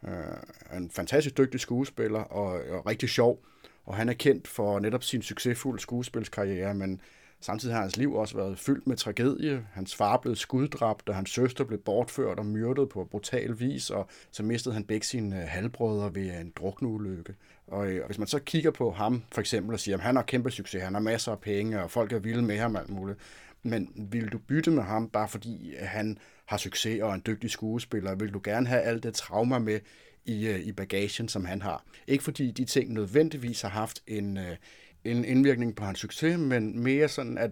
Øh, 0.08 0.76
en 0.76 0.90
fantastisk 0.90 1.38
dygtig 1.38 1.60
skuespiller 1.60 2.20
og, 2.20 2.60
og 2.70 2.86
rigtig 2.86 3.08
sjov. 3.08 3.44
Og 3.86 3.96
han 3.96 4.08
er 4.08 4.12
kendt 4.12 4.48
for 4.48 4.80
netop 4.80 5.02
sin 5.02 5.22
succesfulde 5.22 5.82
skuespilskarriere, 5.82 6.74
men 6.74 7.00
samtidig 7.40 7.74
har 7.74 7.82
hans 7.82 7.96
liv 7.96 8.14
også 8.14 8.36
været 8.36 8.58
fyldt 8.58 8.86
med 8.86 8.96
tragedie. 8.96 9.66
Hans 9.72 9.94
far 9.94 10.16
blev 10.16 10.36
skuddræbt, 10.36 11.08
og 11.08 11.14
hans 11.14 11.30
søster 11.30 11.64
blev 11.64 11.78
bortført 11.78 12.38
og 12.38 12.46
myrdet 12.46 12.88
på 12.88 13.04
brutal 13.04 13.60
vis, 13.60 13.90
og 13.90 14.08
så 14.30 14.42
mistede 14.42 14.74
han 14.74 14.84
begge 14.84 15.06
sine 15.06 15.42
øh, 15.42 15.48
halvbrødre 15.48 16.14
ved 16.14 16.40
en 16.40 16.52
drukneulykke. 16.56 17.34
Og, 17.66 17.90
øh, 17.90 18.00
og 18.00 18.06
hvis 18.06 18.18
man 18.18 18.28
så 18.28 18.38
kigger 18.38 18.70
på 18.70 18.90
ham 18.90 19.22
for 19.32 19.40
eksempel 19.40 19.74
og 19.74 19.80
siger, 19.80 19.96
at 19.96 20.02
han 20.02 20.16
har 20.16 20.22
kæmpe 20.22 20.50
succes, 20.50 20.82
han 20.82 20.94
har 20.94 21.00
masser 21.00 21.32
af 21.32 21.40
penge, 21.40 21.82
og 21.82 21.90
folk 21.90 22.12
er 22.12 22.18
vilde 22.18 22.42
med 22.42 22.58
ham 22.58 22.76
alt 22.76 22.90
muligt, 22.90 23.18
men 23.62 24.08
vil 24.10 24.28
du 24.28 24.38
bytte 24.38 24.70
med 24.70 24.82
ham, 24.82 25.08
bare 25.08 25.28
fordi 25.28 25.74
øh, 25.74 25.86
han 25.86 26.18
har 26.50 26.56
succes 26.56 27.02
og 27.02 27.10
er 27.10 27.14
en 27.14 27.22
dygtig 27.26 27.50
skuespiller? 27.50 28.14
Vil 28.14 28.32
du 28.34 28.40
gerne 28.44 28.66
have 28.66 28.80
alt 28.80 29.02
det 29.02 29.14
trauma 29.14 29.58
med 29.58 29.80
i, 30.24 30.46
øh, 30.46 30.60
i 30.60 30.72
bagagen, 30.72 31.28
som 31.28 31.44
han 31.44 31.62
har? 31.62 31.84
Ikke 32.06 32.24
fordi 32.24 32.50
de 32.50 32.64
ting 32.64 32.92
nødvendigvis 32.92 33.62
har 33.62 33.68
haft 33.68 34.02
en, 34.06 34.36
øh, 34.36 34.56
en 35.04 35.24
indvirkning 35.24 35.76
på 35.76 35.84
hans 35.84 35.98
succes, 35.98 36.38
men 36.38 36.82
mere 36.82 37.08
sådan, 37.08 37.38
at 37.38 37.50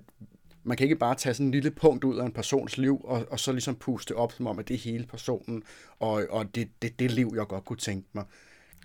man 0.62 0.76
kan 0.76 0.84
ikke 0.84 0.96
bare 0.96 1.14
tage 1.14 1.34
sådan 1.34 1.46
en 1.46 1.50
lille 1.50 1.70
punkt 1.70 2.04
ud 2.04 2.18
af 2.18 2.26
en 2.26 2.32
persons 2.32 2.78
liv, 2.78 3.00
og, 3.04 3.26
og 3.30 3.40
så 3.40 3.52
ligesom 3.52 3.76
puste 3.76 4.16
op, 4.16 4.32
som 4.32 4.46
om, 4.46 4.58
at 4.58 4.68
det 4.68 4.74
er 4.74 4.78
hele 4.78 5.06
personen, 5.06 5.62
og, 5.98 6.26
og 6.30 6.54
det, 6.54 6.68
det, 6.82 6.98
det 6.98 7.10
liv, 7.10 7.32
jeg 7.36 7.46
godt 7.46 7.64
kunne 7.64 7.76
tænke 7.76 8.08
mig. 8.12 8.24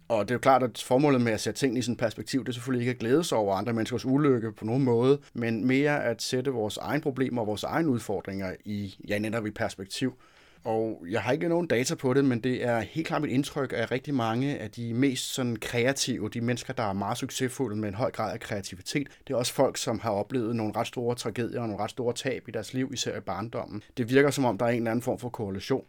Og 0.07 0.27
det 0.27 0.31
er 0.31 0.35
jo 0.35 0.39
klart, 0.39 0.63
at 0.63 0.83
formålet 0.85 1.21
med 1.21 1.31
at 1.31 1.41
sætte 1.41 1.59
tingene 1.59 1.79
i 1.79 1.81
sådan 1.81 1.93
et 1.93 1.99
perspektiv, 1.99 2.39
det 2.39 2.49
er 2.49 2.53
selvfølgelig 2.53 2.81
ikke 2.81 2.91
at 2.91 2.99
glæde 2.99 3.23
sig 3.23 3.37
over 3.37 3.55
andre 3.55 3.73
menneskers 3.73 4.05
ulykke 4.05 4.51
på 4.51 4.65
nogen 4.65 4.83
måde, 4.83 5.19
men 5.33 5.67
mere 5.67 6.03
at 6.03 6.21
sætte 6.21 6.51
vores 6.51 6.77
egen 6.77 7.01
problemer 7.01 7.41
og 7.41 7.47
vores 7.47 7.63
egne 7.63 7.89
udfordringer 7.89 8.55
i, 8.65 8.95
ja, 9.07 9.19
netop 9.19 9.45
i 9.45 9.51
perspektiv. 9.51 10.13
Og 10.65 11.05
jeg 11.09 11.21
har 11.21 11.31
ikke 11.31 11.49
nogen 11.49 11.67
data 11.67 11.95
på 11.95 12.13
det, 12.13 12.25
men 12.25 12.39
det 12.39 12.65
er 12.65 12.79
helt 12.79 13.07
klart 13.07 13.21
mit 13.21 13.31
indtryk, 13.31 13.73
at 13.73 13.91
rigtig 13.91 14.13
mange 14.13 14.57
af 14.57 14.71
de 14.71 14.93
mest 14.93 15.33
sådan 15.33 15.55
kreative, 15.55 16.29
de 16.29 16.41
mennesker, 16.41 16.73
der 16.73 16.83
er 16.83 16.93
meget 16.93 17.17
succesfulde 17.17 17.75
med 17.75 17.89
en 17.89 17.95
høj 17.95 18.11
grad 18.11 18.33
af 18.33 18.39
kreativitet, 18.39 19.07
det 19.27 19.33
er 19.33 19.37
også 19.37 19.53
folk, 19.53 19.77
som 19.77 19.99
har 19.99 20.11
oplevet 20.11 20.55
nogle 20.55 20.73
ret 20.75 20.87
store 20.87 21.15
tragedier 21.15 21.61
og 21.61 21.67
nogle 21.67 21.83
ret 21.83 21.91
store 21.91 22.13
tab 22.13 22.47
i 22.47 22.51
deres 22.51 22.73
liv, 22.73 22.89
især 22.93 23.17
i 23.17 23.19
barndommen. 23.19 23.83
Det 23.97 24.09
virker 24.09 24.31
som 24.31 24.45
om, 24.45 24.57
der 24.57 24.65
er 24.65 24.69
en 24.69 24.75
eller 24.75 24.91
anden 24.91 25.03
form 25.03 25.19
for 25.19 25.29
korrelation. 25.29 25.85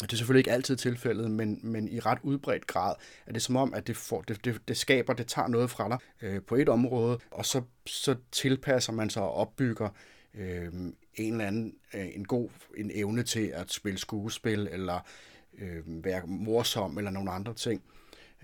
Det 0.00 0.12
er 0.12 0.16
selvfølgelig 0.16 0.40
ikke 0.40 0.52
altid 0.52 0.76
tilfældet, 0.76 1.30
men, 1.30 1.60
men 1.62 1.88
i 1.88 2.00
ret 2.00 2.18
udbredt 2.22 2.66
grad 2.66 2.94
er 3.26 3.32
det 3.32 3.42
som 3.42 3.56
om, 3.56 3.74
at 3.74 3.86
det, 3.86 3.96
får, 3.96 4.22
det, 4.22 4.44
det, 4.44 4.60
det 4.68 4.76
skaber, 4.76 5.12
det 5.12 5.26
tager 5.26 5.48
noget 5.48 5.70
fra 5.70 5.88
dig 5.88 5.98
øh, 6.22 6.42
på 6.42 6.54
et 6.54 6.68
område, 6.68 7.18
og 7.30 7.46
så, 7.46 7.62
så 7.86 8.16
tilpasser 8.32 8.92
man 8.92 9.10
sig 9.10 9.22
og 9.22 9.34
opbygger 9.34 9.88
øh, 10.34 10.72
en 11.14 11.32
eller 11.32 11.46
anden 11.46 11.74
øh, 11.94 12.08
en 12.14 12.24
god 12.24 12.48
en 12.76 12.90
evne 12.94 13.22
til 13.22 13.46
at 13.54 13.72
spille 13.72 13.98
skuespil, 13.98 14.68
eller 14.72 15.06
øh, 15.58 16.04
være 16.04 16.22
morsom, 16.26 16.98
eller 16.98 17.10
nogle 17.10 17.30
andre 17.30 17.54
ting. 17.54 17.82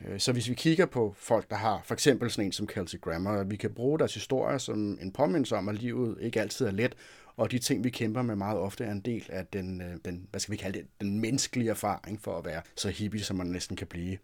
Øh, 0.04 0.20
så 0.20 0.32
hvis 0.32 0.48
vi 0.48 0.54
kigger 0.54 0.86
på 0.86 1.14
folk, 1.18 1.50
der 1.50 1.56
har 1.56 1.82
for 1.84 1.94
eksempel 1.94 2.30
sådan 2.30 2.44
en 2.44 2.52
som 2.52 2.66
Kelsey 2.66 3.00
Grammer, 3.00 3.44
vi 3.44 3.56
kan 3.56 3.74
bruge 3.74 3.98
deres 3.98 4.14
historie 4.14 4.58
som 4.58 4.98
en 5.02 5.12
påmindelse 5.12 5.56
om, 5.56 5.68
at 5.68 5.74
livet 5.74 6.18
ikke 6.20 6.40
altid 6.40 6.66
er 6.66 6.70
let, 6.70 6.94
og 7.36 7.50
de 7.50 7.58
ting, 7.58 7.84
vi 7.84 7.90
kæmper 7.90 8.22
med 8.22 8.36
meget 8.36 8.58
ofte, 8.58 8.84
er 8.84 8.92
en 8.92 9.00
del 9.00 9.24
af 9.28 9.46
den, 9.46 9.80
øh, 9.80 9.96
den 10.04 10.26
hvad 10.30 10.40
skal 10.40 10.52
vi 10.52 10.56
kalde 10.56 10.78
det, 10.78 10.86
den 11.00 11.20
menneskelige 11.20 11.70
erfaring 11.70 12.20
for 12.22 12.38
at 12.38 12.44
være 12.44 12.62
så 12.76 12.88
hippie, 12.88 13.22
som 13.22 13.36
man 13.36 13.46
næsten 13.46 13.76
kan 13.76 13.86
blive. 13.86 14.18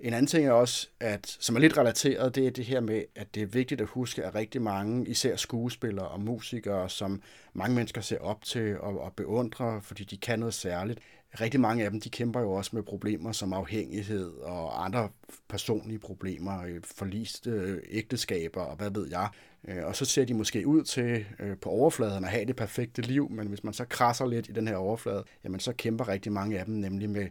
En 0.00 0.12
anden 0.12 0.26
ting 0.26 0.46
er 0.46 0.52
også, 0.52 0.88
at, 1.00 1.36
som 1.40 1.56
er 1.56 1.60
lidt 1.60 1.78
relateret, 1.78 2.34
det 2.34 2.46
er 2.46 2.50
det 2.50 2.64
her 2.64 2.80
med, 2.80 3.04
at 3.16 3.34
det 3.34 3.42
er 3.42 3.46
vigtigt 3.46 3.80
at 3.80 3.86
huske, 3.86 4.24
at 4.24 4.34
rigtig 4.34 4.62
mange, 4.62 5.08
især 5.08 5.36
skuespillere 5.36 6.08
og 6.08 6.20
musikere, 6.20 6.90
som 6.90 7.22
mange 7.52 7.74
mennesker 7.74 8.00
ser 8.00 8.18
op 8.18 8.44
til 8.44 8.80
og, 8.80 9.00
og 9.00 9.12
beundrer, 9.12 9.80
fordi 9.80 10.04
de 10.04 10.16
kan 10.16 10.38
noget 10.38 10.54
særligt, 10.54 11.00
rigtig 11.40 11.60
mange 11.60 11.84
af 11.84 11.90
dem, 11.90 12.00
de 12.00 12.10
kæmper 12.10 12.40
jo 12.40 12.52
også 12.52 12.70
med 12.72 12.82
problemer 12.82 13.32
som 13.32 13.52
afhængighed 13.52 14.30
og 14.30 14.84
andre 14.84 15.08
personlige 15.48 15.98
problemer, 15.98 16.62
øh, 16.62 16.80
forliste 16.84 17.50
øh, 17.50 17.82
ægteskaber 17.90 18.60
og 18.60 18.76
hvad 18.76 18.90
ved 18.90 19.08
jeg. 19.10 19.28
Øh, 19.68 19.84
og 19.86 19.96
så 19.96 20.04
ser 20.04 20.24
de 20.24 20.34
måske 20.34 20.66
ud 20.66 20.82
til 20.84 21.26
på 21.60 21.70
overfladen 21.70 22.24
at 22.24 22.30
have 22.30 22.44
det 22.44 22.56
perfekte 22.56 23.02
liv, 23.02 23.30
men 23.30 23.46
hvis 23.46 23.64
man 23.64 23.74
så 23.74 23.84
krasser 23.84 24.26
lidt 24.26 24.48
i 24.48 24.52
den 24.52 24.68
her 24.68 24.76
overflade, 24.76 25.24
jamen 25.44 25.60
så 25.60 25.72
kæmper 25.72 26.08
rigtig 26.08 26.32
mange 26.32 26.58
af 26.58 26.64
dem 26.64 26.74
nemlig 26.74 27.10
med 27.10 27.28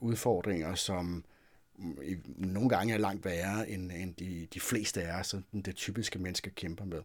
udfordringer, 0.00 0.74
som 0.74 1.24
mm, 1.78 1.98
nogle 2.36 2.68
gange 2.68 2.94
er 2.94 2.98
langt 2.98 3.24
værre, 3.24 3.70
end, 3.70 3.92
end 3.92 4.14
de, 4.14 4.46
de 4.54 4.60
fleste 4.60 5.02
af 5.02 5.20
os, 5.20 5.34
det 5.64 5.76
typiske 5.76 6.18
mennesker 6.18 6.50
kæmper 6.50 6.84
med. 6.84 7.00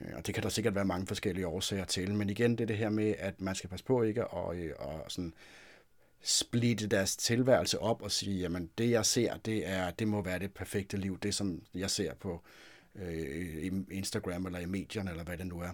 Øh, 0.00 0.08
og 0.16 0.26
det 0.26 0.34
kan 0.34 0.42
der 0.42 0.48
sikkert 0.48 0.74
være 0.74 0.84
mange 0.84 1.06
forskellige 1.06 1.46
årsager 1.46 1.84
til, 1.84 2.14
men 2.14 2.30
igen 2.30 2.50
det 2.50 2.60
er 2.60 2.66
det 2.66 2.76
her 2.76 2.90
med, 2.90 3.14
at 3.18 3.40
man 3.40 3.54
skal 3.54 3.70
passe 3.70 3.84
på 3.84 4.02
ikke 4.02 4.22
at, 4.22 4.56
øh, 4.56 4.72
og 4.78 5.04
sådan 5.08 5.34
splitte 6.22 6.86
deres 6.86 7.16
tilværelse 7.16 7.78
op 7.78 8.02
og 8.02 8.10
sige, 8.10 8.40
jamen 8.40 8.70
det 8.78 8.90
jeg 8.90 9.06
ser, 9.06 9.36
det, 9.36 9.68
er, 9.68 9.90
det 9.90 10.08
må 10.08 10.22
være 10.22 10.38
det 10.38 10.54
perfekte 10.54 10.96
liv, 10.96 11.18
det 11.18 11.34
som 11.34 11.62
jeg 11.74 11.90
ser 11.90 12.14
på 12.14 12.42
øh, 12.94 13.72
Instagram 13.90 14.46
eller 14.46 14.58
i 14.58 14.66
medierne 14.66 15.10
eller 15.10 15.24
hvad 15.24 15.38
det 15.38 15.46
nu 15.46 15.60
er. 15.60 15.70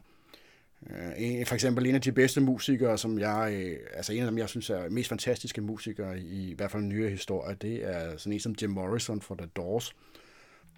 Øh, 0.91 1.47
for 1.47 1.55
eksempel 1.55 1.87
en 1.87 1.95
af 1.95 2.01
de 2.01 2.13
bedste 2.13 2.41
musikere, 2.41 2.99
som 2.99 3.19
jeg, 3.19 3.53
øh, 3.55 3.79
altså 3.95 4.13
en 4.13 4.21
af 4.23 4.27
dem, 4.27 4.39
jeg 4.39 4.49
synes 4.49 4.71
er 4.71 4.89
mest 4.89 5.09
fantastiske 5.09 5.61
musikere 5.61 6.21
i, 6.21 6.51
i 6.51 6.55
hvert 6.55 6.71
fald 6.71 6.83
nyere 6.83 7.11
historie, 7.11 7.55
det 7.55 7.85
er 7.85 8.17
sådan 8.17 8.33
en 8.33 8.41
som 8.41 8.55
Jim 8.63 8.71
Morrison 8.71 9.21
fra 9.21 9.35
The 9.39 9.47
Doors. 9.47 9.95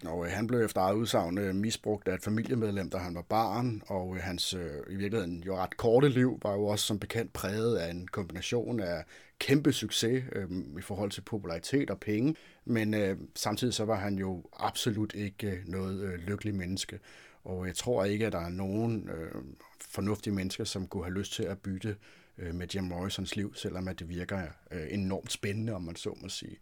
Og 0.05 0.25
øh, 0.25 0.31
han 0.31 0.47
blev 0.47 0.59
efter 0.59 0.81
eget 0.81 0.95
udsagn 0.95 1.37
øh, 1.37 1.55
misbrugt 1.55 2.07
af 2.07 2.15
et 2.15 2.23
familiemedlem, 2.23 2.89
da 2.89 2.97
han 2.97 3.15
var 3.15 3.21
barn, 3.21 3.81
og 3.87 4.15
øh, 4.15 4.21
hans 4.21 4.53
øh, 4.53 4.69
i 4.89 4.95
virkeligheden 4.95 5.43
jo 5.43 5.55
ret 5.55 5.77
korte 5.77 6.09
liv 6.09 6.39
var 6.43 6.53
jo 6.53 6.65
også 6.65 6.85
som 6.85 6.99
bekendt 6.99 7.33
præget 7.33 7.77
af 7.77 7.89
en 7.89 8.07
kombination 8.07 8.79
af 8.79 9.03
kæmpe 9.39 9.73
succes 9.73 10.23
øh, 10.31 10.49
i 10.77 10.81
forhold 10.81 11.11
til 11.11 11.21
popularitet 11.21 11.89
og 11.89 11.99
penge, 11.99 12.35
men 12.65 12.93
øh, 12.93 13.17
samtidig 13.35 13.73
så 13.73 13.85
var 13.85 13.95
han 13.95 14.17
jo 14.17 14.43
absolut 14.59 15.13
ikke 15.15 15.47
øh, 15.47 15.67
noget 15.67 16.01
øh, 16.01 16.13
lykkelig 16.13 16.55
menneske. 16.55 16.99
Og 17.43 17.67
jeg 17.67 17.75
tror 17.75 18.05
ikke, 18.05 18.25
at 18.25 18.33
der 18.33 18.39
er 18.45 18.49
nogen 18.49 19.09
øh, 19.09 19.41
fornuftige 19.81 20.33
mennesker, 20.33 20.63
som 20.63 20.87
kunne 20.87 21.03
have 21.03 21.13
lyst 21.13 21.33
til 21.33 21.43
at 21.43 21.59
bytte 21.59 21.95
øh, 22.37 22.55
med 22.55 22.67
Jim 22.75 22.83
Morrisons 22.83 23.35
liv, 23.35 23.55
selvom 23.55 23.87
at 23.87 23.99
det 23.99 24.09
virker 24.09 24.41
øh, 24.71 24.87
enormt 24.89 25.31
spændende, 25.31 25.73
om 25.73 25.81
man 25.81 25.95
så 25.95 26.17
må 26.21 26.29
sige. 26.29 26.57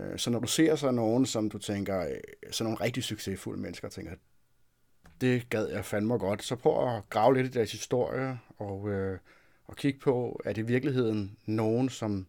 Øh, 0.00 0.18
så 0.18 0.30
når 0.30 0.38
du 0.38 0.46
ser 0.46 0.76
så 0.76 0.90
nogen, 0.90 1.26
som 1.26 1.50
du 1.50 1.58
tænker, 1.58 2.00
øh, 2.00 2.06
sådan 2.42 2.52
så 2.52 2.64
nogle 2.64 2.80
rigtig 2.80 3.04
succesfulde 3.04 3.60
mennesker, 3.60 3.88
tænker, 3.88 4.12
det 5.20 5.48
gad 5.50 5.68
jeg 5.68 5.84
fandme 5.84 6.18
godt, 6.18 6.42
så 6.42 6.56
prøv 6.56 6.96
at 6.96 7.10
grave 7.10 7.34
lidt 7.34 7.46
i 7.46 7.50
deres 7.50 7.72
historie, 7.72 8.38
og, 8.58 8.90
øh, 8.90 9.18
og 9.66 9.76
kigge 9.76 10.00
på, 10.00 10.40
er 10.44 10.52
det 10.52 10.62
i 10.62 10.66
virkeligheden 10.66 11.36
nogen, 11.46 11.88
som 11.88 12.26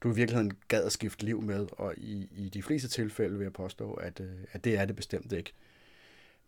du 0.00 0.12
i 0.12 0.14
virkeligheden 0.14 0.52
gad 0.68 0.84
at 0.84 0.92
skifte 0.92 1.24
liv 1.24 1.42
med, 1.42 1.66
og 1.72 1.94
i, 1.96 2.28
i 2.36 2.48
de 2.48 2.62
fleste 2.62 2.88
tilfælde 2.88 3.38
vil 3.38 3.44
jeg 3.44 3.52
påstå, 3.52 3.92
at, 3.92 4.20
øh, 4.20 4.38
at 4.52 4.64
det 4.64 4.78
er 4.78 4.84
det 4.84 4.96
bestemt 4.96 5.32
ikke. 5.32 5.52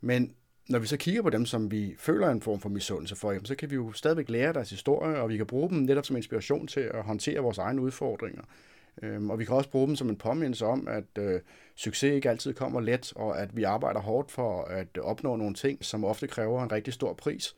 Men 0.00 0.34
når 0.68 0.78
vi 0.78 0.86
så 0.86 0.96
kigger 0.96 1.22
på 1.22 1.30
dem, 1.30 1.46
som 1.46 1.70
vi 1.70 1.94
føler 1.98 2.28
en 2.28 2.42
form 2.42 2.60
for 2.60 2.68
misundelse 2.68 3.16
for, 3.16 3.32
jamen, 3.32 3.46
så 3.46 3.54
kan 3.54 3.70
vi 3.70 3.74
jo 3.74 3.92
stadigvæk 3.92 4.28
lære 4.28 4.52
deres 4.52 4.70
historie, 4.70 5.20
og 5.20 5.28
vi 5.28 5.36
kan 5.36 5.46
bruge 5.46 5.70
dem 5.70 5.78
netop 5.78 6.06
som 6.06 6.16
inspiration 6.16 6.66
til 6.66 6.80
at 6.80 7.02
håndtere 7.02 7.40
vores 7.40 7.58
egne 7.58 7.82
udfordringer. 7.82 8.42
Øhm, 9.02 9.30
og 9.30 9.38
vi 9.38 9.44
kan 9.44 9.56
også 9.56 9.70
bruge 9.70 9.86
dem 9.86 9.96
som 9.96 10.08
en 10.08 10.16
påmindelse 10.16 10.66
om, 10.66 10.88
at 10.88 11.22
øh, 11.22 11.40
succes 11.76 12.12
ikke 12.12 12.30
altid 12.30 12.54
kommer 12.54 12.80
let, 12.80 13.12
og 13.16 13.40
at 13.40 13.56
vi 13.56 13.62
arbejder 13.62 14.00
hårdt 14.00 14.30
for 14.30 14.64
at 14.64 14.98
opnå 14.98 15.36
nogle 15.36 15.54
ting, 15.54 15.84
som 15.84 16.04
ofte 16.04 16.26
kræver 16.26 16.62
en 16.62 16.72
rigtig 16.72 16.94
stor 16.94 17.12
pris. 17.12 17.54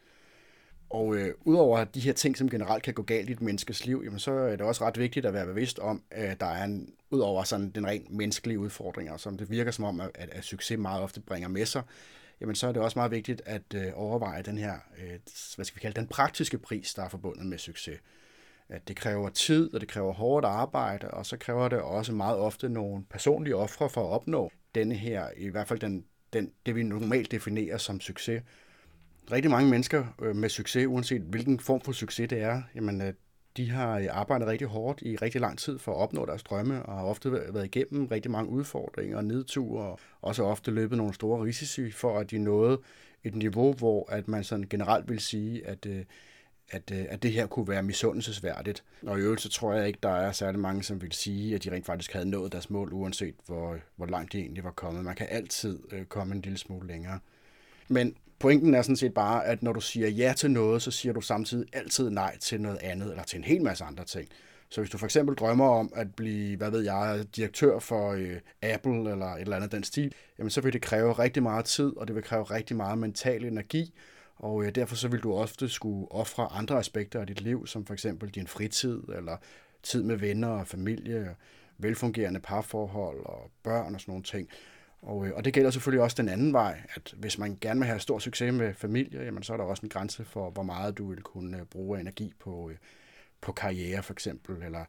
Og 0.91 1.17
øh, 1.17 1.35
udover 1.45 1.85
de 1.85 2.01
her 2.01 2.13
ting, 2.13 2.37
som 2.37 2.51
generelt 2.51 2.83
kan 2.83 2.95
gå 2.95 3.03
galt 3.03 3.29
i 3.29 3.33
et 3.33 3.41
menneskes 3.41 3.87
liv, 3.87 4.03
jamen, 4.05 4.19
så 4.19 4.33
er 4.33 4.51
det 4.51 4.61
også 4.61 4.85
ret 4.85 4.99
vigtigt 4.99 5.27
at 5.27 5.35
være 5.35 5.47
bevidst 5.47 5.79
om, 5.79 6.03
at 6.11 6.41
der 6.41 6.47
er 6.47 6.65
en, 6.65 6.95
udover 7.11 7.45
sådan 7.45 7.71
den 7.71 7.87
rent 7.87 8.11
menneskelige 8.11 8.59
udfordringer, 8.59 9.17
som 9.17 9.39
det 9.39 9.51
virker 9.51 9.71
som 9.71 9.85
om, 9.85 10.01
at, 10.01 10.11
at 10.15 10.45
succes 10.45 10.79
meget 10.79 11.03
ofte 11.03 11.21
bringer 11.21 11.49
med 11.49 11.67
sig, 11.67 11.83
jamen 12.41 12.55
så 12.55 12.69
er 12.69 12.73
det 12.73 12.83
også 12.83 12.99
meget 12.99 13.11
vigtigt 13.11 13.43
at 13.47 13.75
øh, 13.75 13.87
overveje 13.95 14.43
den 14.43 14.59
her, 14.59 14.75
øh, 14.99 15.19
hvad 15.57 15.65
skal 15.65 15.77
vi 15.77 15.81
kalde 15.81 16.01
den 16.01 16.09
praktiske 16.09 16.59
pris, 16.59 16.95
der 16.95 17.03
er 17.03 17.09
forbundet 17.09 17.47
med 17.47 17.59
succes. 17.59 18.01
At 18.71 18.89
det 18.89 18.97
kræver 18.97 19.29
tid, 19.29 19.75
og 19.75 19.81
det 19.81 19.89
kræver 19.89 20.13
hårdt 20.13 20.47
arbejde, 20.47 21.11
og 21.11 21.27
så 21.27 21.37
kræver 21.37 21.69
det 21.69 21.81
også 21.81 22.13
meget 22.13 22.39
ofte 22.39 22.69
nogle 22.69 23.05
personlige 23.11 23.57
ofre 23.57 23.91
for 23.91 24.01
at 24.01 24.11
opnå 24.11 24.51
denne 24.75 24.95
her, 24.95 25.27
i 25.37 25.49
hvert 25.49 25.69
fald 25.69 25.79
den, 25.79 26.05
den, 26.33 26.53
det 26.67 26.75
vi 26.75 26.83
normalt 26.83 27.31
definerer 27.31 27.79
som 27.79 28.01
succes. 28.01 28.43
Rigtig 29.33 29.51
mange 29.51 29.71
mennesker 29.71 30.05
øh, 30.23 30.37
med 30.37 30.49
succes, 30.49 30.87
uanset 30.87 31.21
hvilken 31.21 31.61
form 31.61 31.81
for 31.81 31.93
succes 31.93 32.29
det 32.29 32.43
er, 32.43 32.63
jamen, 32.75 33.01
øh, 33.03 33.13
de 33.57 33.71
har 33.71 33.99
øh, 33.99 34.07
arbejdet 34.11 34.49
rigtig 34.49 34.67
hårdt 34.67 35.03
i 35.03 35.17
rigtig 35.17 35.41
lang 35.41 35.59
tid 35.59 35.79
for 35.79 35.93
at 35.93 35.99
opnå 35.99 36.27
deres 36.27 36.43
drømme, 36.43 36.83
og 36.83 36.97
har 36.99 37.05
ofte 37.05 37.33
været 37.33 37.65
igennem 37.65 38.07
rigtig 38.07 38.31
mange 38.31 38.51
udfordringer 38.51 39.17
og 39.17 39.25
nedture, 39.25 39.85
og 39.85 39.99
også 40.23 40.43
ofte 40.45 40.71
løbet 40.71 40.99
nogle 40.99 41.15
store 41.15 41.45
risici 41.45 41.91
for, 41.91 42.19
at 42.19 42.31
de 42.31 42.39
nåede 42.39 42.81
et 43.25 43.35
niveau, 43.35 43.73
hvor 43.73 44.13
at 44.13 44.29
man 44.29 44.45
sådan 44.45 44.67
generelt 44.71 45.09
vil 45.09 45.21
sige, 45.21 45.67
at, 45.67 45.87
øh, 45.87 46.05
at, 46.71 46.91
øh, 46.93 47.05
at 47.09 47.23
det 47.23 47.33
her 47.33 47.47
kunne 47.47 47.69
være 47.69 47.83
misundelsesværdigt. 47.83 48.85
Og 49.07 49.19
i 49.19 49.23
øvrigt 49.23 49.43
så 49.43 49.49
tror 49.49 49.75
jeg 49.75 49.87
ikke, 49.87 49.99
der 50.03 50.17
er 50.17 50.33
særlig 50.33 50.61
mange, 50.61 50.83
som 50.83 51.03
vil 51.03 51.13
sige, 51.13 51.55
at 51.55 51.65
de 51.65 51.71
rent 51.73 51.87
faktisk 51.87 52.13
havde 52.13 52.31
nået 52.31 52.53
deres 52.53 52.71
mål, 52.71 52.93
uanset 52.93 53.35
hvor, 53.47 53.77
hvor 53.97 54.07
langt 54.07 54.33
de 54.33 54.39
egentlig 54.39 54.65
var 54.65 54.71
kommet. 54.71 55.05
Man 55.05 55.15
kan 55.15 55.27
altid 55.31 55.79
øh, 55.93 56.05
komme 56.05 56.35
en 56.35 56.41
lille 56.41 56.59
smule 56.59 56.87
længere. 56.87 57.19
Men 57.89 58.15
pointen 58.39 58.75
er 58.75 58.83
sådan 58.83 58.97
set 58.97 59.15
bare, 59.15 59.47
at 59.47 59.63
når 59.63 59.73
du 59.73 59.81
siger 59.81 60.09
ja 60.09 60.33
til 60.37 60.51
noget, 60.51 60.83
så 60.83 60.91
siger 60.91 61.13
du 61.13 61.21
samtidig 61.21 61.67
altid 61.73 62.11
nej 62.11 62.39
til 62.39 62.61
noget 62.61 62.79
andet, 62.83 63.11
eller 63.11 63.23
til 63.23 63.37
en 63.37 63.45
hel 63.45 63.63
masse 63.63 63.85
andre 63.85 64.05
ting. 64.05 64.29
Så 64.69 64.81
hvis 64.81 64.91
du 64.91 64.99
for 64.99 65.07
eksempel 65.07 65.37
drømmer 65.37 65.69
om 65.69 65.93
at 65.97 66.15
blive, 66.15 66.57
hvad 66.57 66.71
ved 66.71 66.81
jeg, 66.81 67.25
direktør 67.37 67.79
for 67.79 68.13
øh, 68.13 68.37
Apple 68.63 69.11
eller 69.11 69.27
et 69.27 69.41
eller 69.41 69.57
andet 69.57 69.73
den 69.73 69.85
stil, 69.85 70.15
jamen 70.39 70.51
så 70.51 70.61
vil 70.61 70.73
det 70.73 70.83
kræve 70.83 71.13
rigtig 71.13 71.43
meget 71.43 71.65
tid, 71.65 71.97
og 71.97 72.09
det 72.09 72.17
vil 72.17 72.23
kræve 72.23 72.45
rigtig 72.45 72.77
meget 72.77 72.99
mental 72.99 73.45
energi, 73.45 73.95
og 74.41 74.65
øh, 74.65 74.75
derfor 74.75 74.97
så 74.97 75.09
vil 75.09 75.21
du 75.21 75.35
ofte 75.35 75.69
skulle 75.69 76.13
ofre 76.13 76.53
andre 76.53 76.79
aspekter 76.79 77.21
af 77.21 77.27
dit 77.27 77.41
liv, 77.41 77.67
som 77.67 77.87
for 77.87 77.95
eksempel 77.95 78.31
din 78.31 78.47
fritid, 78.47 79.03
eller 79.17 79.37
tid 79.83 80.03
med 80.03 80.17
venner 80.17 80.49
og 80.49 80.67
familie, 80.67 81.35
velfungerende 81.79 82.41
parforhold 82.41 83.27
og 83.27 83.51
børn 83.63 83.95
og 83.95 84.01
sådan 84.01 84.13
nogle 84.13 84.25
ting. 84.25 84.49
Og, 85.03 85.27
øh, 85.27 85.33
og 85.37 85.45
det 85.45 85.55
gælder 85.55 85.71
selvfølgelig 85.71 86.03
også 86.03 86.17
den 86.23 86.29
anden 86.29 86.53
vej, 86.53 86.81
at 86.95 87.15
hvis 87.17 87.39
man 87.39 87.59
gerne 87.61 87.81
vil 87.81 87.87
have 87.87 88.01
stor 88.01 88.19
succes 88.19 88.55
med 88.55 88.75
familie, 88.75 89.25
jamen 89.25 89.43
så 89.43 89.53
er 89.53 89.57
der 89.57 89.65
også 89.65 89.83
en 89.83 89.89
grænse 89.89 90.25
for, 90.25 90.51
hvor 90.51 90.63
meget 90.63 90.99
du 90.99 91.09
vil 91.09 91.23
kunne 91.23 91.59
øh, 91.59 91.65
bruge 91.65 92.01
energi 92.01 92.33
på, 92.39 92.71
øh, 92.71 92.77
på 93.41 93.53
karriere 93.53 94.03
for 94.03 94.13
eksempel, 94.13 94.63
eller 94.63 94.85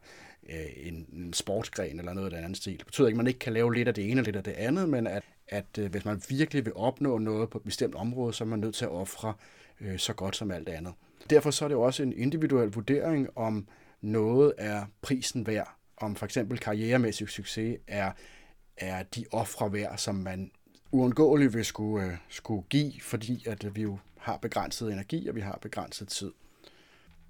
øh, 0.50 0.66
en, 0.76 1.06
en 1.12 1.32
sportsgren 1.32 1.98
eller 1.98 2.12
noget 2.12 2.26
af 2.26 2.30
den 2.30 2.38
anden 2.38 2.54
stil. 2.54 2.78
Det 2.78 2.86
betyder 2.86 3.08
ikke, 3.08 3.14
at 3.14 3.18
man 3.18 3.26
ikke 3.26 3.38
kan 3.38 3.52
lave 3.52 3.74
lidt 3.74 3.88
af 3.88 3.94
det 3.94 4.10
ene 4.10 4.20
og 4.20 4.24
lidt 4.24 4.36
af 4.36 4.44
det 4.44 4.52
andet, 4.52 4.88
men 4.88 5.06
at, 5.06 5.22
at 5.48 5.78
øh, 5.78 5.90
hvis 5.90 6.04
man 6.04 6.22
virkelig 6.28 6.64
vil 6.64 6.74
opnå 6.76 7.18
noget 7.18 7.50
på 7.50 7.58
et 7.58 7.64
bestemt 7.64 7.94
område, 7.94 8.32
så 8.32 8.44
er 8.44 8.48
man 8.48 8.58
nødt 8.58 8.74
til 8.74 8.84
at 8.84 8.90
ofre 8.90 9.34
øh, 9.80 9.98
så 9.98 10.12
godt 10.12 10.36
som 10.36 10.50
alt 10.50 10.68
andet. 10.68 10.92
Derfor 11.30 11.50
så 11.50 11.64
er 11.64 11.68
det 11.68 11.74
jo 11.74 11.82
også 11.82 12.02
en 12.02 12.12
individuel 12.12 12.68
vurdering, 12.68 13.28
om 13.36 13.68
noget 14.00 14.52
er 14.58 14.84
prisen 15.02 15.46
værd. 15.46 15.76
Om 15.96 16.16
for 16.16 16.24
eksempel 16.24 16.58
karrieremæssig 16.58 17.28
succes 17.28 17.78
er 17.86 18.12
er 18.76 19.02
de 19.02 19.24
ofre 19.32 19.72
værd, 19.72 19.98
som 19.98 20.14
man 20.14 20.50
uundgåeligt 20.92 21.54
vil 21.54 21.64
skulle, 21.64 22.06
øh, 22.06 22.16
skulle 22.28 22.62
give, 22.70 22.92
fordi 23.00 23.44
at 23.48 23.76
vi 23.76 23.82
jo 23.82 23.98
har 24.18 24.36
begrænset 24.36 24.92
energi, 24.92 25.28
og 25.28 25.34
vi 25.34 25.40
har 25.40 25.58
begrænset 25.62 26.08
tid. 26.08 26.32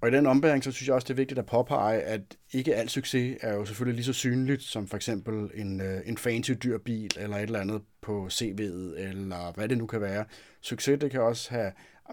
Og 0.03 0.09
i 0.09 0.11
den 0.11 0.25
ombæring, 0.25 0.63
så 0.63 0.71
synes 0.71 0.87
jeg 0.87 0.95
også, 0.95 1.05
det 1.05 1.13
er 1.13 1.15
vigtigt 1.15 1.39
at 1.39 1.45
påpege, 1.45 2.01
at 2.01 2.21
ikke 2.53 2.75
al 2.75 2.89
succes 2.89 3.37
er 3.41 3.53
jo 3.53 3.65
selvfølgelig 3.65 3.95
lige 3.95 4.05
så 4.05 4.13
synligt 4.13 4.61
som 4.61 4.87
for 4.87 4.95
eksempel 4.95 5.51
en, 5.53 5.81
øh, 5.81 6.01
en 6.05 6.17
fancy 6.17 6.51
dyr 6.63 6.77
bil, 6.77 7.11
eller 7.19 7.37
et 7.37 7.43
eller 7.43 7.59
andet 7.59 7.81
på 8.01 8.27
CV'et, 8.31 8.99
eller 8.99 9.53
hvad 9.55 9.69
det 9.69 9.77
nu 9.77 9.87
kan 9.87 10.01
være. 10.01 10.25
Succes, 10.61 10.99
det 10.99 11.11
kan 11.11 11.21
også 11.21 11.49
have 11.49 11.71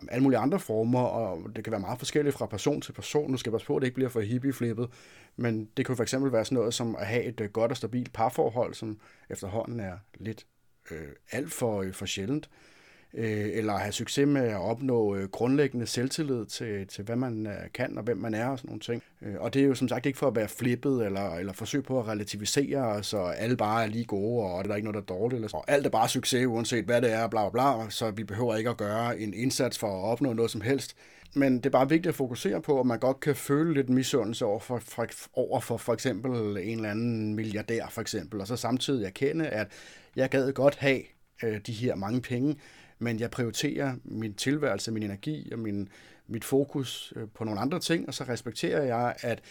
alle 0.08 0.22
mulige 0.22 0.38
andre 0.38 0.58
former, 0.58 1.00
og 1.00 1.56
det 1.56 1.64
kan 1.64 1.70
være 1.70 1.80
meget 1.80 1.98
forskelligt 1.98 2.36
fra 2.36 2.46
person 2.46 2.80
til 2.80 2.92
person. 2.92 3.30
Nu 3.30 3.36
skal 3.36 3.50
jeg 3.50 3.54
passe 3.54 3.66
på, 3.66 3.76
at 3.76 3.80
det 3.80 3.86
ikke 3.86 3.94
bliver 3.94 4.10
for 4.10 4.20
hippie-flippet, 4.20 4.88
men 5.36 5.68
det 5.76 5.86
kunne 5.86 5.96
for 5.96 6.02
eksempel 6.02 6.32
være 6.32 6.44
sådan 6.44 6.56
noget 6.56 6.74
som 6.74 6.96
at 6.96 7.06
have 7.06 7.24
et 7.24 7.40
øh, 7.40 7.48
godt 7.50 7.70
og 7.70 7.76
stabilt 7.76 8.12
parforhold, 8.12 8.74
som 8.74 9.00
efterhånden 9.30 9.80
er 9.80 9.96
lidt 10.14 10.46
øh, 10.90 11.08
alt 11.32 11.52
for, 11.52 11.82
øh, 11.82 11.92
for 11.92 12.06
sjældent. 12.06 12.50
Øh, 12.52 12.79
Øh, 13.14 13.48
eller 13.52 13.76
have 13.76 13.92
succes 13.92 14.26
med 14.26 14.48
at 14.48 14.56
opnå 14.56 15.14
øh, 15.16 15.28
grundlæggende 15.28 15.86
selvtillid 15.86 16.46
til, 16.46 16.86
til, 16.86 17.04
hvad 17.04 17.16
man 17.16 17.46
øh, 17.46 17.52
kan 17.74 17.98
og 17.98 18.04
hvem 18.04 18.16
man 18.16 18.34
er 18.34 18.46
og 18.46 18.58
sådan 18.58 18.68
nogle 18.68 18.80
ting. 18.80 19.02
Øh, 19.22 19.34
og 19.38 19.54
det 19.54 19.62
er 19.62 19.66
jo 19.66 19.74
som 19.74 19.88
sagt 19.88 20.06
ikke 20.06 20.18
for 20.18 20.26
at 20.26 20.36
være 20.36 20.48
flippet 20.48 21.06
eller, 21.06 21.34
eller 21.34 21.52
forsøge 21.52 21.82
på 21.82 22.00
at 22.00 22.08
relativisere, 22.08 23.02
så 23.02 23.18
alle 23.18 23.56
bare 23.56 23.82
er 23.82 23.86
lige 23.86 24.04
gode, 24.04 24.46
og 24.46 24.64
der 24.64 24.70
er 24.70 24.76
ikke 24.76 24.90
noget, 24.90 25.08
der 25.08 25.14
er 25.14 25.18
dårligt. 25.18 25.36
Eller, 25.36 25.56
og 25.56 25.64
alt 25.68 25.86
er 25.86 25.90
bare 25.90 26.08
succes, 26.08 26.46
uanset 26.46 26.84
hvad 26.84 27.02
det 27.02 27.12
er, 27.12 27.28
bla 27.28 27.48
bla 27.48 27.76
bla, 27.76 27.90
så 27.90 28.10
vi 28.10 28.24
behøver 28.24 28.56
ikke 28.56 28.70
at 28.70 28.76
gøre 28.76 29.20
en 29.20 29.34
indsats 29.34 29.78
for 29.78 29.86
at 29.86 30.12
opnå 30.12 30.32
noget 30.32 30.50
som 30.50 30.60
helst. 30.60 30.96
Men 31.34 31.56
det 31.56 31.66
er 31.66 31.70
bare 31.70 31.88
vigtigt 31.88 32.08
at 32.08 32.14
fokusere 32.14 32.62
på, 32.62 32.80
at 32.80 32.86
man 32.86 32.98
godt 32.98 33.20
kan 33.20 33.36
føle 33.36 33.74
lidt 33.74 33.88
misundelse 33.88 34.44
over 34.44 34.60
for, 34.60 34.78
for, 34.78 35.06
over 35.32 35.60
for 35.60 35.76
for 35.76 35.92
eksempel 35.92 36.32
en 36.56 36.76
eller 36.76 36.90
anden 36.90 37.34
milliardær, 37.34 37.86
for 37.90 38.00
eksempel, 38.00 38.40
og 38.40 38.46
så 38.46 38.56
samtidig 38.56 39.06
erkende, 39.06 39.46
at 39.46 39.68
jeg 40.16 40.28
gad 40.28 40.52
godt 40.52 40.76
have 40.76 41.02
øh, 41.42 41.60
de 41.66 41.72
her 41.72 41.94
mange 41.94 42.20
penge, 42.20 42.56
men 43.00 43.20
jeg 43.20 43.30
prioriterer 43.30 43.94
min 44.04 44.34
tilværelse, 44.34 44.92
min 44.92 45.02
energi 45.02 45.52
og 45.52 45.58
min, 45.58 45.88
mit 46.26 46.44
fokus 46.44 47.12
øh, 47.16 47.28
på 47.34 47.44
nogle 47.44 47.60
andre 47.60 47.80
ting, 47.80 48.08
og 48.08 48.14
så 48.14 48.24
respekterer 48.24 48.82
jeg, 48.82 49.14
at 49.20 49.42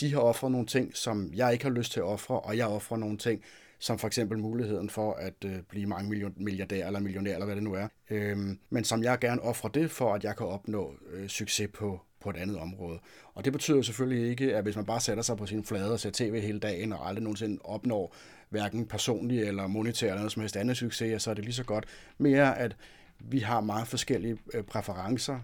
de 0.00 0.12
har 0.12 0.20
offret 0.20 0.52
nogle 0.52 0.66
ting, 0.66 0.96
som 0.96 1.30
jeg 1.34 1.52
ikke 1.52 1.64
har 1.64 1.72
lyst 1.72 1.92
til 1.92 2.00
at 2.00 2.04
ofre, 2.04 2.40
og 2.40 2.56
jeg 2.56 2.66
offrer 2.66 2.96
nogle 2.96 3.18
ting, 3.18 3.42
som 3.78 3.98
for 3.98 4.06
eksempel 4.06 4.38
muligheden 4.38 4.90
for 4.90 5.12
at 5.12 5.44
øh, 5.44 5.56
blive 5.68 5.86
mange 5.86 6.32
milliardær 6.36 6.86
eller 6.86 7.00
millionær, 7.00 7.32
eller 7.32 7.46
hvad 7.46 7.56
det 7.56 7.62
nu 7.62 7.74
er. 7.74 7.88
Øhm, 8.10 8.58
men 8.70 8.84
som 8.84 9.02
jeg 9.02 9.18
gerne 9.18 9.42
offrer 9.42 9.70
det 9.70 9.90
for, 9.90 10.14
at 10.14 10.24
jeg 10.24 10.36
kan 10.36 10.46
opnå 10.46 10.94
øh, 11.12 11.28
succes 11.28 11.68
på, 11.74 12.00
på 12.20 12.30
et 12.30 12.36
andet 12.36 12.58
område. 12.58 12.98
Og 13.34 13.44
det 13.44 13.52
betyder 13.52 13.82
selvfølgelig 13.82 14.30
ikke, 14.30 14.56
at 14.56 14.62
hvis 14.62 14.76
man 14.76 14.84
bare 14.84 15.00
sætter 15.00 15.22
sig 15.22 15.36
på 15.36 15.46
sin 15.46 15.64
flade 15.64 15.92
og 15.92 16.00
ser 16.00 16.10
tv 16.12 16.40
hele 16.40 16.60
dagen, 16.60 16.92
og 16.92 17.08
aldrig 17.08 17.22
nogensinde 17.22 17.58
opnår 17.64 18.14
hverken 18.48 18.86
personlig 18.86 19.42
eller 19.42 19.66
monetær 19.66 20.06
eller 20.06 20.18
noget 20.18 20.32
som 20.32 20.40
helst 20.42 20.56
andet 20.56 20.76
succes, 20.76 21.22
så 21.22 21.30
er 21.30 21.34
det 21.34 21.44
lige 21.44 21.54
så 21.54 21.64
godt. 21.64 21.86
Mere 22.18 22.58
at 22.58 22.76
vi 23.20 23.38
har 23.38 23.60
meget 23.60 23.88
forskellige 23.88 24.38
øh, 24.54 24.64
præferencer, 24.64 25.40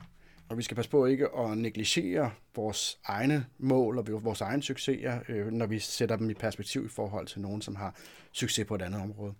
og 0.48 0.58
vi 0.58 0.62
skal 0.62 0.74
passe 0.74 0.90
på 0.90 1.06
ikke 1.06 1.28
at 1.38 1.58
negligere 1.58 2.30
vores 2.56 2.98
egne 3.04 3.46
mål 3.58 3.98
og 3.98 4.24
vores 4.24 4.40
egne 4.40 4.62
succeser, 4.62 5.18
øh, 5.28 5.52
når 5.52 5.66
vi 5.66 5.78
sætter 5.78 6.16
dem 6.16 6.30
i 6.30 6.34
perspektiv 6.34 6.84
i 6.84 6.88
forhold 6.88 7.26
til 7.26 7.40
nogen, 7.40 7.62
som 7.62 7.76
har 7.76 7.94
succes 8.32 8.66
på 8.66 8.74
et 8.74 8.82
andet 8.82 9.00
område. 9.00 9.34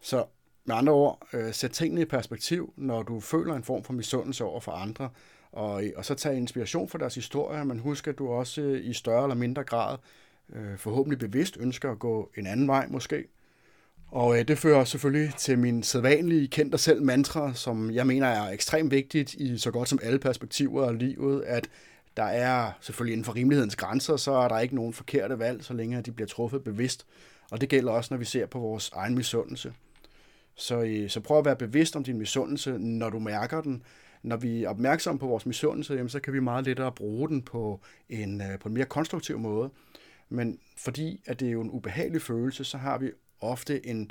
Så 0.00 0.26
med 0.64 0.74
andre 0.74 0.92
ord, 0.92 1.28
øh, 1.32 1.52
sæt 1.52 1.70
tingene 1.70 2.00
i 2.00 2.04
perspektiv, 2.04 2.72
når 2.76 3.02
du 3.02 3.20
føler 3.20 3.54
en 3.54 3.64
form 3.64 3.84
for 3.84 3.92
misundelse 3.92 4.44
over 4.44 4.60
for 4.60 4.72
andre, 4.72 5.10
og, 5.52 5.82
og 5.96 6.04
så 6.04 6.14
tag 6.14 6.36
inspiration 6.36 6.88
fra 6.88 6.98
deres 6.98 7.14
historie, 7.14 7.64
men 7.64 7.78
husk, 7.78 8.08
at 8.08 8.18
du 8.18 8.28
også 8.28 8.60
øh, 8.60 8.84
i 8.84 8.92
større 8.92 9.22
eller 9.22 9.34
mindre 9.34 9.64
grad 9.64 9.98
øh, 10.52 10.78
forhåbentlig 10.78 11.18
bevidst 11.18 11.56
ønsker 11.60 11.90
at 11.90 11.98
gå 11.98 12.30
en 12.36 12.46
anden 12.46 12.68
vej 12.68 12.86
måske. 12.88 13.24
Og 14.14 14.38
øh, 14.38 14.48
det 14.48 14.58
fører 14.58 14.84
selvfølgelig 14.84 15.34
til 15.34 15.58
min 15.58 15.82
sædvanlige 15.82 16.48
kend 16.48 16.70
dig 16.70 16.80
selv 16.80 17.02
mantra, 17.02 17.54
som 17.54 17.90
jeg 17.90 18.06
mener 18.06 18.26
er 18.26 18.50
ekstremt 18.50 18.90
vigtigt 18.90 19.34
i 19.34 19.58
så 19.58 19.70
godt 19.70 19.88
som 19.88 19.98
alle 20.02 20.18
perspektiver 20.18 20.88
af 20.88 20.98
livet, 20.98 21.42
at 21.42 21.68
der 22.16 22.22
er 22.22 22.72
selvfølgelig 22.80 23.12
inden 23.12 23.24
for 23.24 23.34
rimelighedens 23.34 23.76
grænser, 23.76 24.16
så 24.16 24.32
er 24.32 24.48
der 24.48 24.58
ikke 24.58 24.74
nogen 24.74 24.92
forkerte 24.92 25.38
valg, 25.38 25.64
så 25.64 25.74
længe 25.74 26.02
de 26.02 26.12
bliver 26.12 26.28
truffet 26.28 26.64
bevidst. 26.64 27.06
Og 27.50 27.60
det 27.60 27.68
gælder 27.68 27.92
også, 27.92 28.14
når 28.14 28.18
vi 28.18 28.24
ser 28.24 28.46
på 28.46 28.58
vores 28.58 28.90
egen 28.94 29.14
misundelse. 29.14 29.72
Så, 30.54 30.82
øh, 30.82 31.10
så 31.10 31.20
prøv 31.20 31.38
at 31.38 31.44
være 31.44 31.56
bevidst 31.56 31.96
om 31.96 32.04
din 32.04 32.18
misundelse, 32.18 32.78
når 32.78 33.10
du 33.10 33.18
mærker 33.18 33.60
den. 33.60 33.82
Når 34.22 34.36
vi 34.36 34.64
er 34.64 34.68
opmærksomme 34.68 35.18
på 35.18 35.26
vores 35.26 35.46
misundelse, 35.46 35.94
jamen, 35.94 36.08
så 36.08 36.20
kan 36.20 36.32
vi 36.32 36.40
meget 36.40 36.64
lettere 36.64 36.92
bruge 36.92 37.28
den 37.28 37.42
på 37.42 37.80
en, 38.08 38.40
øh, 38.40 38.58
på 38.58 38.68
en 38.68 38.74
mere 38.74 38.84
konstruktiv 38.84 39.38
måde. 39.38 39.70
Men 40.28 40.58
fordi 40.76 41.20
at 41.26 41.40
det 41.40 41.48
er 41.48 41.52
jo 41.52 41.60
en 41.60 41.70
ubehagelig 41.70 42.22
følelse, 42.22 42.64
så 42.64 42.78
har 42.78 42.98
vi 42.98 43.10
ofte 43.44 43.86
en, 43.86 44.10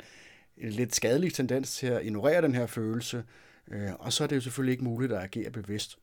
en 0.58 0.70
lidt 0.70 0.94
skadelig 0.94 1.34
tendens 1.34 1.76
til 1.76 1.86
at 1.86 2.04
ignorere 2.04 2.42
den 2.42 2.54
her 2.54 2.66
følelse, 2.66 3.24
øh, 3.70 3.92
og 3.98 4.12
så 4.12 4.24
er 4.24 4.28
det 4.28 4.36
jo 4.36 4.40
selvfølgelig 4.40 4.72
ikke 4.72 4.84
muligt 4.84 5.12
at 5.12 5.22
agere 5.22 5.50
bevidst. 5.50 5.98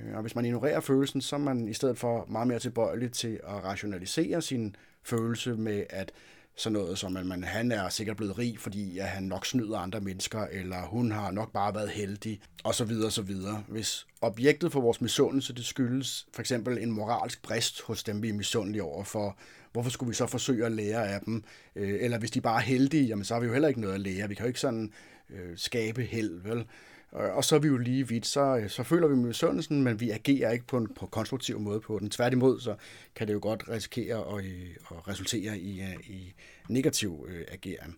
Øh, 0.00 0.14
og 0.14 0.20
hvis 0.20 0.34
man 0.34 0.44
ignorerer 0.44 0.80
følelsen, 0.80 1.20
så 1.20 1.36
er 1.36 1.40
man 1.40 1.68
i 1.68 1.74
stedet 1.74 1.98
for 1.98 2.24
meget 2.28 2.48
mere 2.48 2.58
tilbøjelig 2.58 3.12
til 3.12 3.40
at 3.44 3.64
rationalisere 3.64 4.42
sin 4.42 4.76
følelse 5.02 5.54
med 5.54 5.84
at 5.90 6.12
sådan 6.56 6.72
noget 6.72 6.98
som, 6.98 7.16
at 7.16 7.26
man, 7.26 7.44
han 7.44 7.72
er 7.72 7.88
sikkert 7.88 8.16
blevet 8.16 8.38
rig, 8.38 8.58
fordi 8.58 8.98
at 8.98 9.08
han 9.08 9.22
nok 9.22 9.46
snyder 9.46 9.78
andre 9.78 10.00
mennesker, 10.00 10.46
eller 10.52 10.82
hun 10.82 11.12
har 11.12 11.30
nok 11.30 11.52
bare 11.52 11.74
været 11.74 11.90
heldig, 11.90 12.40
og 12.64 12.74
så 12.74 12.84
videre, 12.84 13.10
så 13.10 13.22
videre. 13.22 13.64
Hvis 13.68 14.06
objektet 14.20 14.72
for 14.72 14.80
vores 14.80 15.00
misundelse, 15.00 15.54
det 15.54 15.64
skyldes 15.64 16.26
for 16.32 16.40
eksempel 16.40 16.78
en 16.78 16.90
moralsk 16.90 17.42
brist 17.42 17.82
hos 17.82 18.04
dem, 18.04 18.22
vi 18.22 18.28
er 18.28 18.34
misundelige 18.34 18.82
over 18.82 19.04
for, 19.04 19.38
hvorfor 19.76 19.90
skulle 19.90 20.08
vi 20.08 20.14
så 20.14 20.26
forsøge 20.26 20.66
at 20.66 20.72
lære 20.72 21.08
af 21.08 21.20
dem? 21.20 21.44
Øh, 21.76 21.98
eller 22.00 22.18
hvis 22.18 22.30
de 22.30 22.40
bare 22.40 22.56
er 22.56 22.64
heldige, 22.64 23.04
jamen 23.04 23.24
så 23.24 23.34
har 23.34 23.40
vi 23.40 23.46
jo 23.46 23.52
heller 23.52 23.68
ikke 23.68 23.80
noget 23.80 23.94
at 23.94 24.00
lære. 24.00 24.28
Vi 24.28 24.34
kan 24.34 24.44
jo 24.44 24.48
ikke 24.48 24.60
sådan 24.60 24.92
øh, 25.30 25.56
skabe 25.56 26.02
held, 26.02 26.40
vel? 26.40 26.64
Og 27.12 27.44
så 27.44 27.56
er 27.56 27.58
vi 27.58 27.68
jo 27.68 27.76
lige 27.76 28.08
vidt, 28.08 28.26
så, 28.26 28.56
øh, 28.56 28.70
så 28.70 28.82
føler 28.82 29.08
vi 29.08 29.16
misundelsen, 29.16 29.82
men 29.82 30.00
vi 30.00 30.10
agerer 30.10 30.50
ikke 30.50 30.66
på 30.66 30.76
en 30.76 30.88
på 30.96 31.06
konstruktiv 31.06 31.60
måde 31.60 31.80
på 31.80 31.98
den. 31.98 32.10
Tværtimod, 32.10 32.60
så 32.60 32.74
kan 33.14 33.28
det 33.28 33.34
jo 33.34 33.38
godt 33.42 33.68
risikere 33.68 34.38
at, 34.38 34.44
øh, 34.44 34.76
at 34.90 35.08
resultere 35.08 35.58
i, 35.58 35.80
øh, 35.80 36.10
i 36.10 36.34
negativ 36.68 37.26
øh, 37.28 37.44
ageren. 37.52 37.96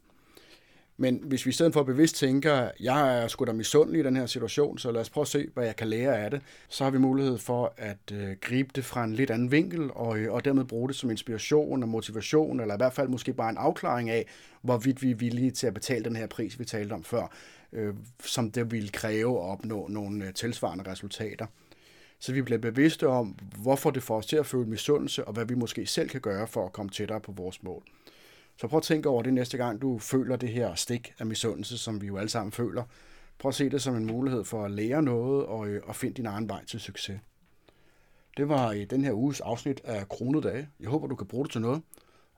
Men 1.01 1.21
hvis 1.25 1.47
vi 1.47 1.49
i 1.49 1.53
stedet 1.53 1.73
for 1.73 1.83
bevidst 1.83 2.17
tænker, 2.17 2.71
jeg 2.81 3.23
er 3.23 3.29
sgu 3.29 3.45
da 3.45 3.53
misundelig 3.53 4.01
i 4.01 4.03
den 4.03 4.17
her 4.17 4.27
situation, 4.27 4.79
så 4.79 4.91
lad 4.91 5.01
os 5.01 5.11
prøve 5.11 5.23
at 5.23 5.29
se, 5.29 5.49
hvad 5.55 5.65
jeg 5.65 5.77
kan 5.77 5.89
lære 5.89 6.19
af 6.19 6.31
det, 6.31 6.41
så 6.69 6.85
har 6.85 6.91
vi 6.91 6.99
mulighed 6.99 7.39
for 7.39 7.75
at 7.77 8.13
øh, 8.13 8.37
gribe 8.41 8.71
det 8.75 8.85
fra 8.85 9.05
en 9.05 9.15
lidt 9.15 9.31
anden 9.31 9.53
vinkel, 9.53 9.91
og, 9.95 10.19
øh, 10.19 10.33
og 10.33 10.45
dermed 10.45 10.65
bruge 10.65 10.89
det 10.89 10.97
som 10.97 11.11
inspiration 11.11 11.83
og 11.83 11.89
motivation, 11.89 12.61
eller 12.61 12.75
i 12.75 12.77
hvert 12.77 12.93
fald 12.93 13.09
måske 13.09 13.33
bare 13.33 13.51
en 13.51 13.57
afklaring 13.57 14.11
af, 14.11 14.27
hvorvidt 14.63 15.03
vi 15.03 15.11
er 15.11 15.15
villige 15.15 15.51
til 15.51 15.67
at 15.67 15.75
betale 15.75 16.05
den 16.05 16.17
her 16.17 16.27
pris, 16.27 16.59
vi 16.59 16.65
talte 16.65 16.93
om 16.93 17.05
før, 17.05 17.33
øh, 17.73 17.95
som 18.25 18.51
det 18.51 18.71
ville 18.71 18.89
kræve 18.89 19.39
at 19.39 19.51
opnå 19.51 19.87
nogle 19.89 20.27
øh, 20.27 20.35
tilsvarende 20.35 20.91
resultater. 20.91 21.47
Så 22.19 22.33
vi 22.33 22.43
bliver 22.43 22.59
bevidste 22.59 23.09
om, 23.09 23.37
hvorfor 23.63 23.91
det 23.91 24.03
får 24.03 24.17
os 24.17 24.27
til 24.27 24.37
at 24.37 24.47
føle 24.47 24.67
misundelse, 24.67 25.25
og 25.25 25.33
hvad 25.33 25.45
vi 25.45 25.55
måske 25.55 25.87
selv 25.87 26.09
kan 26.09 26.21
gøre 26.21 26.47
for 26.47 26.67
at 26.67 26.73
komme 26.73 26.91
tættere 26.91 27.21
på 27.21 27.33
vores 27.33 27.63
mål. 27.63 27.83
Så 28.61 28.69
prøv 28.69 28.77
at 28.77 28.83
tænke 28.83 29.09
over 29.09 29.23
det 29.23 29.35
næste 29.35 29.57
gang, 29.57 29.83
du 29.83 29.99
føler 29.99 30.37
det 30.37 30.49
her 30.49 30.75
stik 30.75 31.15
af 31.19 31.27
misundelse, 31.27 31.79
som 31.79 32.01
vi 32.01 32.07
jo 32.07 32.17
alle 32.17 32.29
sammen 32.29 32.53
føler. 32.53 32.85
Prøv 33.39 33.49
at 33.49 33.55
se 33.55 33.69
det 33.69 33.83
som 33.83 33.97
en 33.97 34.07
mulighed 34.07 34.45
for 34.45 34.65
at 34.65 34.71
lære 34.71 35.03
noget 35.03 35.47
og, 35.47 35.69
øh, 35.69 35.83
og 35.87 35.97
finde 35.97 36.15
din 36.15 36.27
egen 36.27 36.49
vej 36.49 36.65
til 36.65 36.81
succes. 36.81 37.21
Det 38.37 38.49
var 38.49 38.73
i 38.73 38.85
den 38.85 39.05
her 39.05 39.13
uges 39.13 39.41
afsnit 39.41 39.81
af 39.85 40.09
Kronedage. 40.09 40.69
Jeg 40.81 40.89
håber, 40.89 41.07
du 41.07 41.15
kan 41.15 41.27
bruge 41.27 41.45
det 41.45 41.53
til 41.53 41.61
noget. 41.61 41.83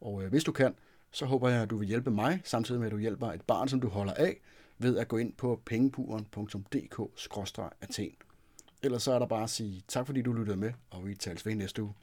Og 0.00 0.23
øh, 0.23 0.31
hvis 0.31 0.45
du 0.45 0.53
kan, 0.53 0.75
så 1.11 1.27
håber 1.27 1.49
jeg, 1.49 1.62
at 1.62 1.71
du 1.71 1.77
vil 1.77 1.89
hjælpe 1.89 2.11
mig, 2.11 2.41
samtidig 2.45 2.81
med 2.81 2.87
at 2.87 2.93
du 2.93 2.99
hjælper 2.99 3.33
et 3.33 3.43
barn, 3.43 3.69
som 3.69 3.81
du 3.81 3.89
holder 3.89 4.15
af, 4.15 4.41
ved 4.79 4.97
at 4.97 5.09
gå 5.09 5.17
ind 5.17 5.33
på 5.33 5.61
pengepuren.dk-athen. 5.67 8.12
Ellers 8.83 9.03
så 9.03 9.12
er 9.12 9.19
der 9.19 9.27
bare 9.27 9.43
at 9.43 9.50
sige 9.50 9.83
tak, 9.89 10.07
fordi 10.07 10.23
du 10.23 10.33
lyttede 10.33 10.57
med, 10.57 10.73
og 10.91 11.07
vi 11.07 11.15
tales 11.15 11.47
ved 11.47 11.55
næste 11.55 11.83
uge. 11.83 11.95